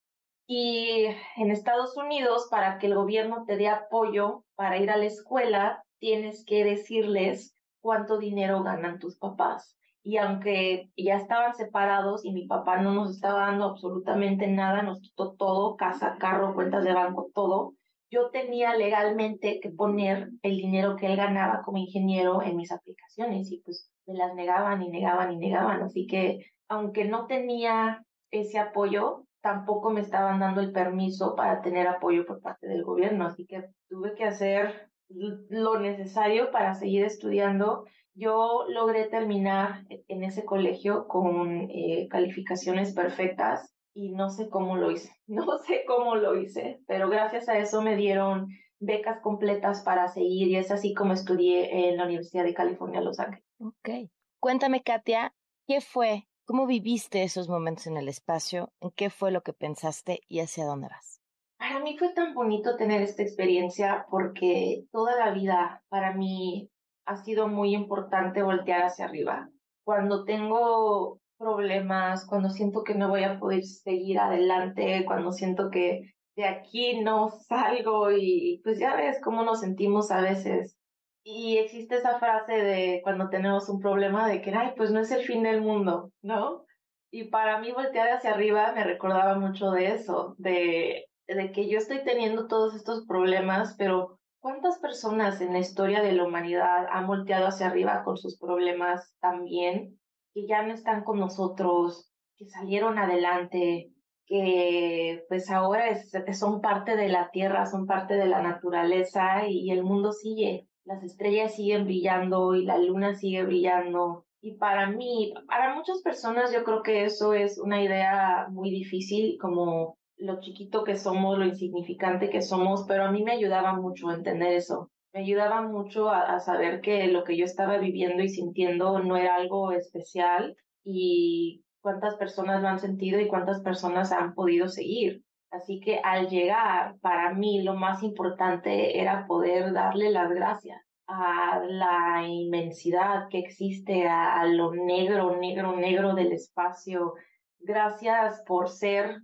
Y 0.46 1.06
en 1.36 1.50
Estados 1.50 1.96
Unidos, 1.96 2.48
para 2.50 2.78
que 2.78 2.86
el 2.86 2.94
gobierno 2.94 3.44
te 3.46 3.56
dé 3.56 3.68
apoyo 3.68 4.44
para 4.56 4.78
ir 4.78 4.90
a 4.90 4.96
la 4.96 5.06
escuela, 5.06 5.84
tienes 5.98 6.44
que 6.44 6.64
decirles 6.64 7.54
cuánto 7.80 8.18
dinero 8.18 8.62
ganan 8.62 8.98
tus 8.98 9.16
papás. 9.16 9.76
Y 10.04 10.18
aunque 10.18 10.90
ya 10.96 11.16
estaban 11.16 11.54
separados 11.54 12.24
y 12.24 12.32
mi 12.32 12.46
papá 12.46 12.80
no 12.80 12.92
nos 12.92 13.10
estaba 13.10 13.46
dando 13.46 13.64
absolutamente 13.64 14.46
nada, 14.46 14.82
nos 14.82 15.00
quitó 15.00 15.32
todo, 15.32 15.76
casa, 15.76 16.16
carro, 16.20 16.54
cuentas 16.54 16.84
de 16.84 16.92
banco, 16.92 17.30
todo, 17.34 17.72
yo 18.10 18.30
tenía 18.30 18.76
legalmente 18.76 19.58
que 19.60 19.70
poner 19.70 20.28
el 20.42 20.56
dinero 20.58 20.96
que 20.96 21.06
él 21.06 21.16
ganaba 21.16 21.62
como 21.62 21.78
ingeniero 21.78 22.42
en 22.42 22.56
mis 22.56 22.70
aplicaciones 22.70 23.50
y 23.50 23.62
pues 23.64 23.90
me 24.06 24.14
las 24.14 24.34
negaban 24.34 24.82
y 24.82 24.90
negaban 24.90 25.32
y 25.32 25.36
negaban. 25.36 25.82
Así 25.82 26.06
que 26.06 26.52
aunque 26.68 27.06
no 27.06 27.26
tenía 27.26 28.04
ese 28.30 28.58
apoyo, 28.58 29.24
tampoco 29.40 29.90
me 29.90 30.00
estaban 30.00 30.40
dando 30.40 30.60
el 30.60 30.72
permiso 30.72 31.34
para 31.34 31.60
tener 31.60 31.86
apoyo 31.88 32.26
por 32.26 32.40
parte 32.40 32.66
del 32.66 32.84
gobierno. 32.84 33.26
Así 33.26 33.46
que 33.46 33.64
tuve 33.88 34.14
que 34.14 34.24
hacer 34.24 34.90
lo 35.08 35.78
necesario 35.78 36.50
para 36.50 36.74
seguir 36.74 37.04
estudiando. 37.04 37.84
Yo 38.14 38.64
logré 38.68 39.06
terminar 39.06 39.84
en 39.88 40.22
ese 40.22 40.44
colegio 40.44 41.08
con 41.08 41.68
eh, 41.70 42.06
calificaciones 42.08 42.94
perfectas 42.94 43.74
y 43.92 44.12
no 44.12 44.30
sé 44.30 44.48
cómo 44.48 44.76
lo 44.76 44.90
hice, 44.90 45.12
no 45.26 45.58
sé 45.58 45.84
cómo 45.86 46.14
lo 46.16 46.38
hice, 46.38 46.80
pero 46.86 47.08
gracias 47.08 47.48
a 47.48 47.58
eso 47.58 47.82
me 47.82 47.96
dieron 47.96 48.48
becas 48.78 49.20
completas 49.20 49.82
para 49.82 50.08
seguir 50.08 50.48
y 50.48 50.56
es 50.56 50.70
así 50.70 50.94
como 50.94 51.12
estudié 51.12 51.88
en 51.88 51.96
la 51.96 52.04
Universidad 52.04 52.44
de 52.44 52.54
California, 52.54 53.00
Los 53.00 53.18
Ángeles. 53.18 53.44
Ok. 53.58 54.10
Cuéntame, 54.40 54.82
Katia, 54.82 55.34
¿qué 55.66 55.80
fue? 55.80 56.28
¿Cómo 56.44 56.66
viviste 56.66 57.22
esos 57.22 57.48
momentos 57.48 57.86
en 57.86 57.96
el 57.96 58.08
espacio? 58.08 58.72
¿En 58.80 58.90
qué 58.90 59.08
fue 59.08 59.30
lo 59.30 59.42
que 59.42 59.54
pensaste 59.54 60.20
y 60.28 60.40
hacia 60.40 60.66
dónde 60.66 60.88
vas? 60.88 61.22
Para 61.56 61.80
mí 61.80 61.96
fue 61.96 62.12
tan 62.12 62.34
bonito 62.34 62.76
tener 62.76 63.00
esta 63.00 63.22
experiencia 63.22 64.06
porque 64.10 64.84
toda 64.92 65.16
la 65.16 65.32
vida 65.32 65.82
para 65.88 66.12
mí 66.14 66.70
ha 67.06 67.16
sido 67.16 67.48
muy 67.48 67.74
importante 67.74 68.42
voltear 68.42 68.82
hacia 68.82 69.06
arriba. 69.06 69.50
Cuando 69.84 70.24
tengo 70.24 71.20
problemas, 71.38 72.26
cuando 72.26 72.50
siento 72.50 72.84
que 72.84 72.94
no 72.94 73.08
voy 73.08 73.24
a 73.24 73.38
poder 73.38 73.64
seguir 73.64 74.18
adelante, 74.18 75.04
cuando 75.06 75.32
siento 75.32 75.70
que 75.70 76.14
de 76.36 76.44
aquí 76.44 77.00
no 77.00 77.30
salgo 77.30 78.10
y 78.10 78.60
pues 78.64 78.78
ya 78.78 78.96
ves 78.96 79.20
cómo 79.22 79.44
nos 79.44 79.60
sentimos 79.60 80.10
a 80.10 80.20
veces. 80.20 80.76
Y 81.22 81.56
existe 81.58 81.96
esa 81.96 82.18
frase 82.18 82.52
de 82.52 83.00
cuando 83.02 83.30
tenemos 83.30 83.68
un 83.68 83.80
problema 83.80 84.28
de 84.28 84.42
que, 84.42 84.50
ay, 84.54 84.72
pues 84.76 84.90
no 84.90 85.00
es 85.00 85.10
el 85.10 85.24
fin 85.24 85.42
del 85.42 85.62
mundo, 85.62 86.10
¿no? 86.22 86.64
Y 87.10 87.24
para 87.24 87.60
mí 87.60 87.72
voltear 87.72 88.08
hacia 88.08 88.32
arriba 88.32 88.72
me 88.74 88.84
recordaba 88.84 89.38
mucho 89.38 89.70
de 89.70 89.92
eso, 89.94 90.34
de, 90.38 91.06
de 91.26 91.52
que 91.52 91.68
yo 91.68 91.78
estoy 91.78 92.04
teniendo 92.04 92.46
todos 92.46 92.74
estos 92.74 93.06
problemas, 93.06 93.74
pero 93.78 94.18
¿cuántas 94.44 94.78
personas 94.78 95.40
en 95.40 95.54
la 95.54 95.58
historia 95.58 96.02
de 96.02 96.12
la 96.12 96.26
humanidad 96.26 96.86
han 96.90 97.06
volteado 97.06 97.46
hacia 97.46 97.68
arriba 97.68 98.04
con 98.04 98.18
sus 98.18 98.38
problemas 98.38 99.16
también 99.18 99.98
que 100.34 100.46
ya 100.46 100.62
no 100.66 100.74
están 100.74 101.02
con 101.02 101.18
nosotros, 101.18 102.12
que 102.36 102.44
salieron 102.44 102.98
adelante, 102.98 103.90
que 104.26 105.24
pues 105.28 105.50
ahora 105.50 105.86
son 106.34 106.60
parte 106.60 106.94
de 106.94 107.08
la 107.08 107.30
tierra, 107.30 107.64
son 107.64 107.86
parte 107.86 108.16
de 108.16 108.26
la 108.26 108.42
naturaleza 108.42 109.48
y 109.48 109.70
el 109.70 109.82
mundo 109.82 110.12
sigue, 110.12 110.68
las 110.84 111.02
estrellas 111.02 111.54
siguen 111.54 111.86
brillando 111.86 112.54
y 112.54 112.66
la 112.66 112.76
luna 112.76 113.14
sigue 113.14 113.44
brillando. 113.44 114.26
Y 114.42 114.58
para 114.58 114.90
mí, 114.90 115.32
para 115.48 115.74
muchas 115.74 116.02
personas 116.02 116.52
yo 116.52 116.64
creo 116.64 116.82
que 116.82 117.06
eso 117.06 117.32
es 117.32 117.58
una 117.58 117.82
idea 117.82 118.48
muy 118.50 118.68
difícil, 118.68 119.38
como 119.40 119.96
lo 120.16 120.40
chiquito 120.40 120.84
que 120.84 120.96
somos, 120.96 121.38
lo 121.38 121.44
insignificante 121.44 122.30
que 122.30 122.42
somos, 122.42 122.84
pero 122.86 123.04
a 123.04 123.12
mí 123.12 123.22
me 123.22 123.32
ayudaba 123.32 123.74
mucho 123.74 124.08
a 124.08 124.14
entender 124.14 124.52
eso 124.52 124.90
me 125.14 125.20
ayudaba 125.20 125.62
mucho 125.62 126.10
a, 126.10 126.40
saber 126.40 126.80
que 126.80 127.06
lo 127.06 127.22
que 127.22 127.36
yo 127.36 127.44
estaba 127.44 127.78
viviendo 127.78 128.22
y 128.22 128.28
sintiendo 128.28 128.98
no 128.98 129.16
era 129.16 129.36
algo 129.36 129.70
especial 129.70 130.56
y 130.82 131.64
cuántas 131.80 132.16
personas 132.16 132.60
lo 132.60 132.68
han 132.68 132.80
sentido 132.80 133.20
y 133.20 133.28
cuántas 133.28 133.62
personas 133.62 134.10
han 134.10 134.34
podido 134.34 134.68
seguir. 134.68 135.22
Así 135.52 135.78
que 135.78 136.00
al 136.02 136.28
llegar, 136.28 136.96
para 137.00 137.32
mí 137.32 137.62
lo 137.62 137.74
más 137.74 138.02
importante 138.02 139.00
era 139.00 139.24
poder 139.28 139.72
darle 139.72 140.10
las 140.10 140.30
gracias 140.30 140.82
a 141.06 141.62
la 141.64 142.26
inmensidad 142.26 143.28
que 143.30 143.38
existe, 143.38 144.08
a, 144.08 144.40
a, 144.40 144.46
lo 144.46 144.74
negro, 144.74 145.36
negro, 145.36 145.76
negro 145.76 146.14
del 146.14 146.32
espacio. 146.32 147.14
Gracias 147.60 148.42
por 148.48 148.68
ser, 148.68 149.20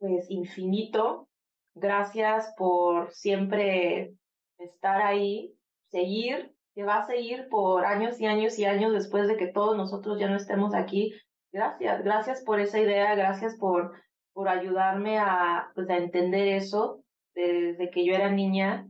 pues, 0.00 0.28
infinito. 0.30 1.28
Gracias 1.74 2.52
por 2.56 3.12
siempre 3.12 4.14
estar 4.58 5.00
ahí, 5.02 5.54
seguir, 5.90 6.52
que 6.74 6.82
va 6.82 6.96
a 6.96 7.06
seguir 7.06 7.48
por 7.48 7.84
años 7.84 8.20
y 8.20 8.26
años 8.26 8.58
y 8.58 8.64
años 8.64 8.92
después 8.92 9.28
de 9.28 9.36
que 9.36 9.46
todos 9.46 9.76
nosotros 9.76 10.18
ya 10.18 10.28
no 10.28 10.36
estemos 10.36 10.74
aquí. 10.74 11.14
Gracias, 11.52 12.02
gracias 12.02 12.42
por 12.42 12.60
esa 12.60 12.80
idea, 12.80 13.14
gracias 13.14 13.56
por, 13.58 13.92
por 14.32 14.48
ayudarme 14.48 15.18
a, 15.18 15.70
pues, 15.74 15.88
a 15.90 15.96
entender 15.96 16.48
eso 16.48 17.04
desde 17.34 17.90
que 17.90 18.04
yo 18.04 18.14
era 18.14 18.30
niña. 18.30 18.86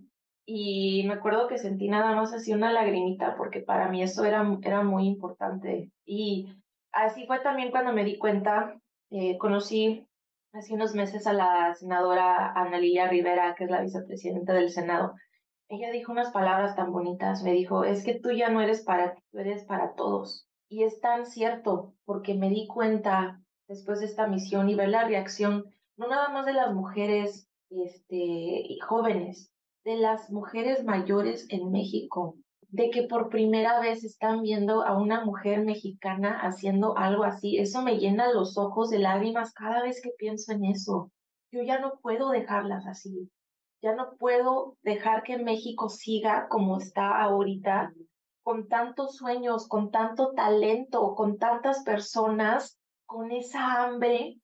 Y 0.47 1.05
me 1.07 1.15
acuerdo 1.15 1.49
que 1.49 1.59
sentí 1.59 1.89
nada 1.89 2.15
más 2.15 2.33
así 2.33 2.53
una 2.53 2.73
lagrimita, 2.73 3.37
porque 3.37 3.61
para 3.61 3.89
mí 3.89 4.03
eso 4.03 4.25
era, 4.25 4.45
era 4.63 4.83
muy 4.83 5.07
importante. 5.07 5.91
Y 6.05 6.49
así 6.93 7.27
fue 7.27 7.41
también 7.41 7.71
cuando 7.71 7.93
me 7.93 8.05
di 8.05 8.19
cuenta, 8.19 8.77
eh, 9.11 9.39
conocí 9.39 10.07
hace 10.53 10.75
unos 10.75 10.95
meses 10.95 11.27
a 11.27 11.33
la 11.33 11.75
senadora 11.75 12.53
Ana 12.53 12.79
Lilia 12.79 13.09
Rivera, 13.09 13.55
que 13.57 13.65
es 13.65 13.71
la 13.71 13.83
vicepresidenta 13.83 14.53
del 14.53 14.71
Senado, 14.71 15.15
ella 15.69 15.93
dijo 15.93 16.11
unas 16.11 16.33
palabras 16.33 16.75
tan 16.75 16.93
bonitas, 16.93 17.45
me 17.45 17.53
dijo, 17.53 17.85
es 17.85 18.05
que 18.05 18.19
tú 18.19 18.33
ya 18.33 18.49
no 18.49 18.61
eres 18.61 18.83
para 18.83 19.15
ti, 19.15 19.23
tú 19.31 19.39
eres 19.39 19.65
para 19.65 19.95
todos. 19.95 20.49
Y 20.69 20.83
es 20.83 21.01
tan 21.01 21.27
cierto, 21.27 21.95
porque 22.05 22.35
me 22.35 22.49
di 22.49 22.67
cuenta 22.67 23.41
después 23.69 24.01
de 24.01 24.07
esta 24.07 24.27
misión 24.27 24.69
y 24.69 24.75
ver 24.75 24.89
la 24.89 25.07
reacción, 25.07 25.65
no 25.97 26.09
nada 26.09 26.29
más 26.31 26.45
de 26.47 26.55
las 26.55 26.75
mujeres 26.75 27.49
este, 27.71 28.79
jóvenes, 28.87 29.53
de 29.85 29.97
las 29.97 30.31
mujeres 30.31 30.85
mayores 30.85 31.47
en 31.51 31.71
México, 31.71 32.35
de 32.71 32.91
que 32.91 33.03
por 33.03 33.29
primera 33.29 33.81
vez 33.81 34.05
están 34.05 34.43
viendo 34.43 34.85
a 34.85 34.97
una 34.97 35.25
mujer 35.25 35.65
mexicana 35.65 36.39
haciendo 36.41 36.97
algo 36.97 37.25
así. 37.25 37.59
Eso 37.59 37.83
me 37.83 37.99
llena 37.99 38.33
los 38.33 38.57
ojos 38.57 38.91
de 38.91 38.99
lágrimas 38.99 39.53
cada 39.53 39.83
vez 39.83 40.01
que 40.01 40.11
pienso 40.17 40.53
en 40.53 40.65
eso. 40.65 41.11
Yo 41.51 41.63
ya 41.63 41.81
no 41.81 41.99
puedo 42.01 42.31
dejarlas 42.31 42.87
así. 42.87 43.31
Ya 43.83 43.95
no 43.95 44.17
puedo 44.19 44.77
dejar 44.83 45.23
que 45.23 45.39
México 45.39 45.89
siga 45.89 46.47
como 46.49 46.79
está 46.79 47.21
ahorita, 47.23 47.93
con 48.43 48.69
tantos 48.69 49.17
sueños, 49.17 49.67
con 49.67 49.91
tanto 49.91 50.33
talento, 50.33 51.15
con 51.15 51.39
tantas 51.39 51.83
personas, 51.83 52.79
con 53.07 53.33
esa 53.33 53.83
hambre 53.83 54.39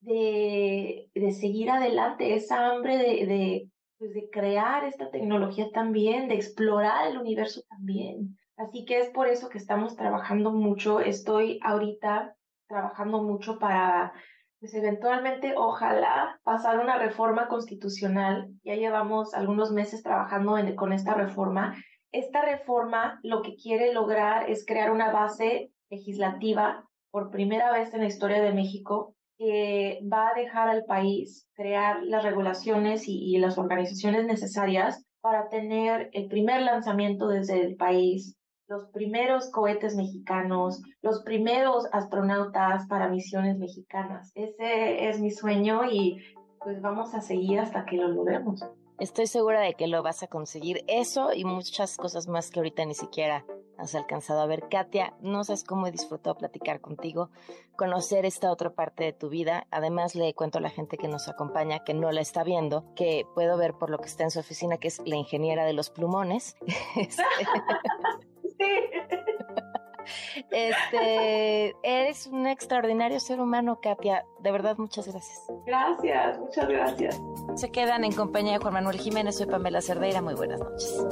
de, 0.00 1.08
de 1.14 1.32
seguir 1.32 1.70
adelante, 1.70 2.34
esa 2.34 2.66
hambre 2.66 2.98
de, 2.98 3.26
de, 3.26 3.68
pues 4.02 4.14
de 4.14 4.28
crear 4.30 4.82
esta 4.82 5.12
tecnología 5.12 5.70
también, 5.72 6.26
de 6.26 6.34
explorar 6.34 7.06
el 7.06 7.18
universo 7.18 7.62
también. 7.68 8.36
Así 8.56 8.84
que 8.84 8.98
es 8.98 9.10
por 9.10 9.28
eso 9.28 9.48
que 9.48 9.58
estamos 9.58 9.94
trabajando 9.94 10.50
mucho. 10.50 10.98
Estoy 10.98 11.60
ahorita 11.62 12.34
trabajando 12.66 13.22
mucho 13.22 13.60
para, 13.60 14.12
pues 14.58 14.74
eventualmente, 14.74 15.54
ojalá, 15.56 16.40
pasar 16.42 16.80
una 16.80 16.98
reforma 16.98 17.46
constitucional. 17.46 18.48
Ya 18.64 18.74
llevamos 18.74 19.34
algunos 19.34 19.70
meses 19.70 20.02
trabajando 20.02 20.56
con 20.74 20.92
esta 20.92 21.14
reforma. 21.14 21.76
Esta 22.10 22.44
reforma 22.44 23.20
lo 23.22 23.42
que 23.42 23.54
quiere 23.54 23.94
lograr 23.94 24.50
es 24.50 24.66
crear 24.66 24.90
una 24.90 25.12
base 25.12 25.70
legislativa 25.90 26.88
por 27.12 27.30
primera 27.30 27.70
vez 27.70 27.94
en 27.94 28.00
la 28.00 28.08
historia 28.08 28.42
de 28.42 28.52
México 28.52 29.14
que 29.42 29.98
va 30.04 30.28
a 30.28 30.34
dejar 30.34 30.68
al 30.68 30.84
país 30.84 31.48
crear 31.54 32.00
las 32.04 32.22
regulaciones 32.22 33.08
y, 33.08 33.36
las 33.38 33.58
organizaciones 33.58 34.24
necesarias 34.24 35.04
para 35.20 35.48
tener 35.48 36.10
el 36.12 36.28
primer 36.28 36.62
lanzamiento 36.62 37.26
desde 37.26 37.60
el 37.60 37.74
país, 37.74 38.36
los 38.68 38.88
primeros 38.92 39.50
cohetes 39.50 39.96
mexicanos, 39.96 40.80
los 41.00 41.24
primeros 41.24 41.88
astronautas 41.90 42.86
para 42.86 43.08
misiones 43.08 43.58
mexicanas. 43.58 44.30
Ese 44.36 45.08
es 45.08 45.20
mi 45.20 45.32
sueño 45.32 45.90
y 45.90 46.22
pues 46.60 46.80
vamos 46.80 47.12
a 47.12 47.20
seguir 47.20 47.58
hasta 47.58 47.84
que 47.84 47.96
lo 47.96 48.06
logremos. 48.06 48.60
Estoy 49.00 49.26
segura 49.26 49.60
de 49.60 49.74
que 49.74 49.88
lo 49.88 50.04
vas 50.04 50.22
a 50.22 50.28
conseguir. 50.28 50.84
Eso 50.86 51.32
y 51.34 51.44
muchas 51.44 51.96
cosas 51.96 52.28
más 52.28 52.52
que 52.52 52.60
ahorita 52.60 52.84
ni 52.84 52.94
siquiera 52.94 53.44
has 53.78 53.94
alcanzado 53.94 54.40
a 54.40 54.46
ver. 54.46 54.68
Katia, 54.68 55.14
no 55.20 55.44
sabes 55.44 55.64
cómo 55.64 55.86
he 55.86 55.92
disfrutado 55.92 56.36
platicar 56.36 56.80
contigo, 56.80 57.30
conocer 57.76 58.24
esta 58.24 58.50
otra 58.50 58.70
parte 58.70 59.04
de 59.04 59.12
tu 59.12 59.28
vida. 59.28 59.66
Además, 59.70 60.14
le 60.14 60.34
cuento 60.34 60.58
a 60.58 60.60
la 60.60 60.70
gente 60.70 60.96
que 60.96 61.08
nos 61.08 61.28
acompaña, 61.28 61.84
que 61.84 61.94
no 61.94 62.12
la 62.12 62.20
está 62.20 62.44
viendo, 62.44 62.84
que 62.94 63.26
puedo 63.34 63.56
ver 63.56 63.74
por 63.74 63.90
lo 63.90 63.98
que 63.98 64.06
está 64.06 64.24
en 64.24 64.30
su 64.30 64.40
oficina, 64.40 64.78
que 64.78 64.88
es 64.88 65.00
la 65.04 65.16
ingeniera 65.16 65.64
de 65.64 65.72
los 65.72 65.90
plumones. 65.90 66.56
Este, 66.96 67.24
este, 70.50 71.74
eres 71.82 72.26
un 72.26 72.46
extraordinario 72.46 73.20
ser 73.20 73.40
humano, 73.40 73.80
Katia. 73.80 74.24
De 74.40 74.52
verdad, 74.52 74.76
muchas 74.78 75.08
gracias. 75.08 75.40
Gracias, 75.66 76.38
muchas 76.38 76.68
gracias. 76.68 77.20
Se 77.56 77.70
quedan 77.70 78.04
en 78.04 78.12
compañía 78.12 78.54
de 78.54 78.58
Juan 78.58 78.74
Manuel 78.74 78.98
Jiménez. 78.98 79.36
Soy 79.36 79.46
Pamela 79.46 79.80
Cerdeira. 79.80 80.22
Muy 80.22 80.34
buenas 80.34 80.60
noches. 80.60 81.06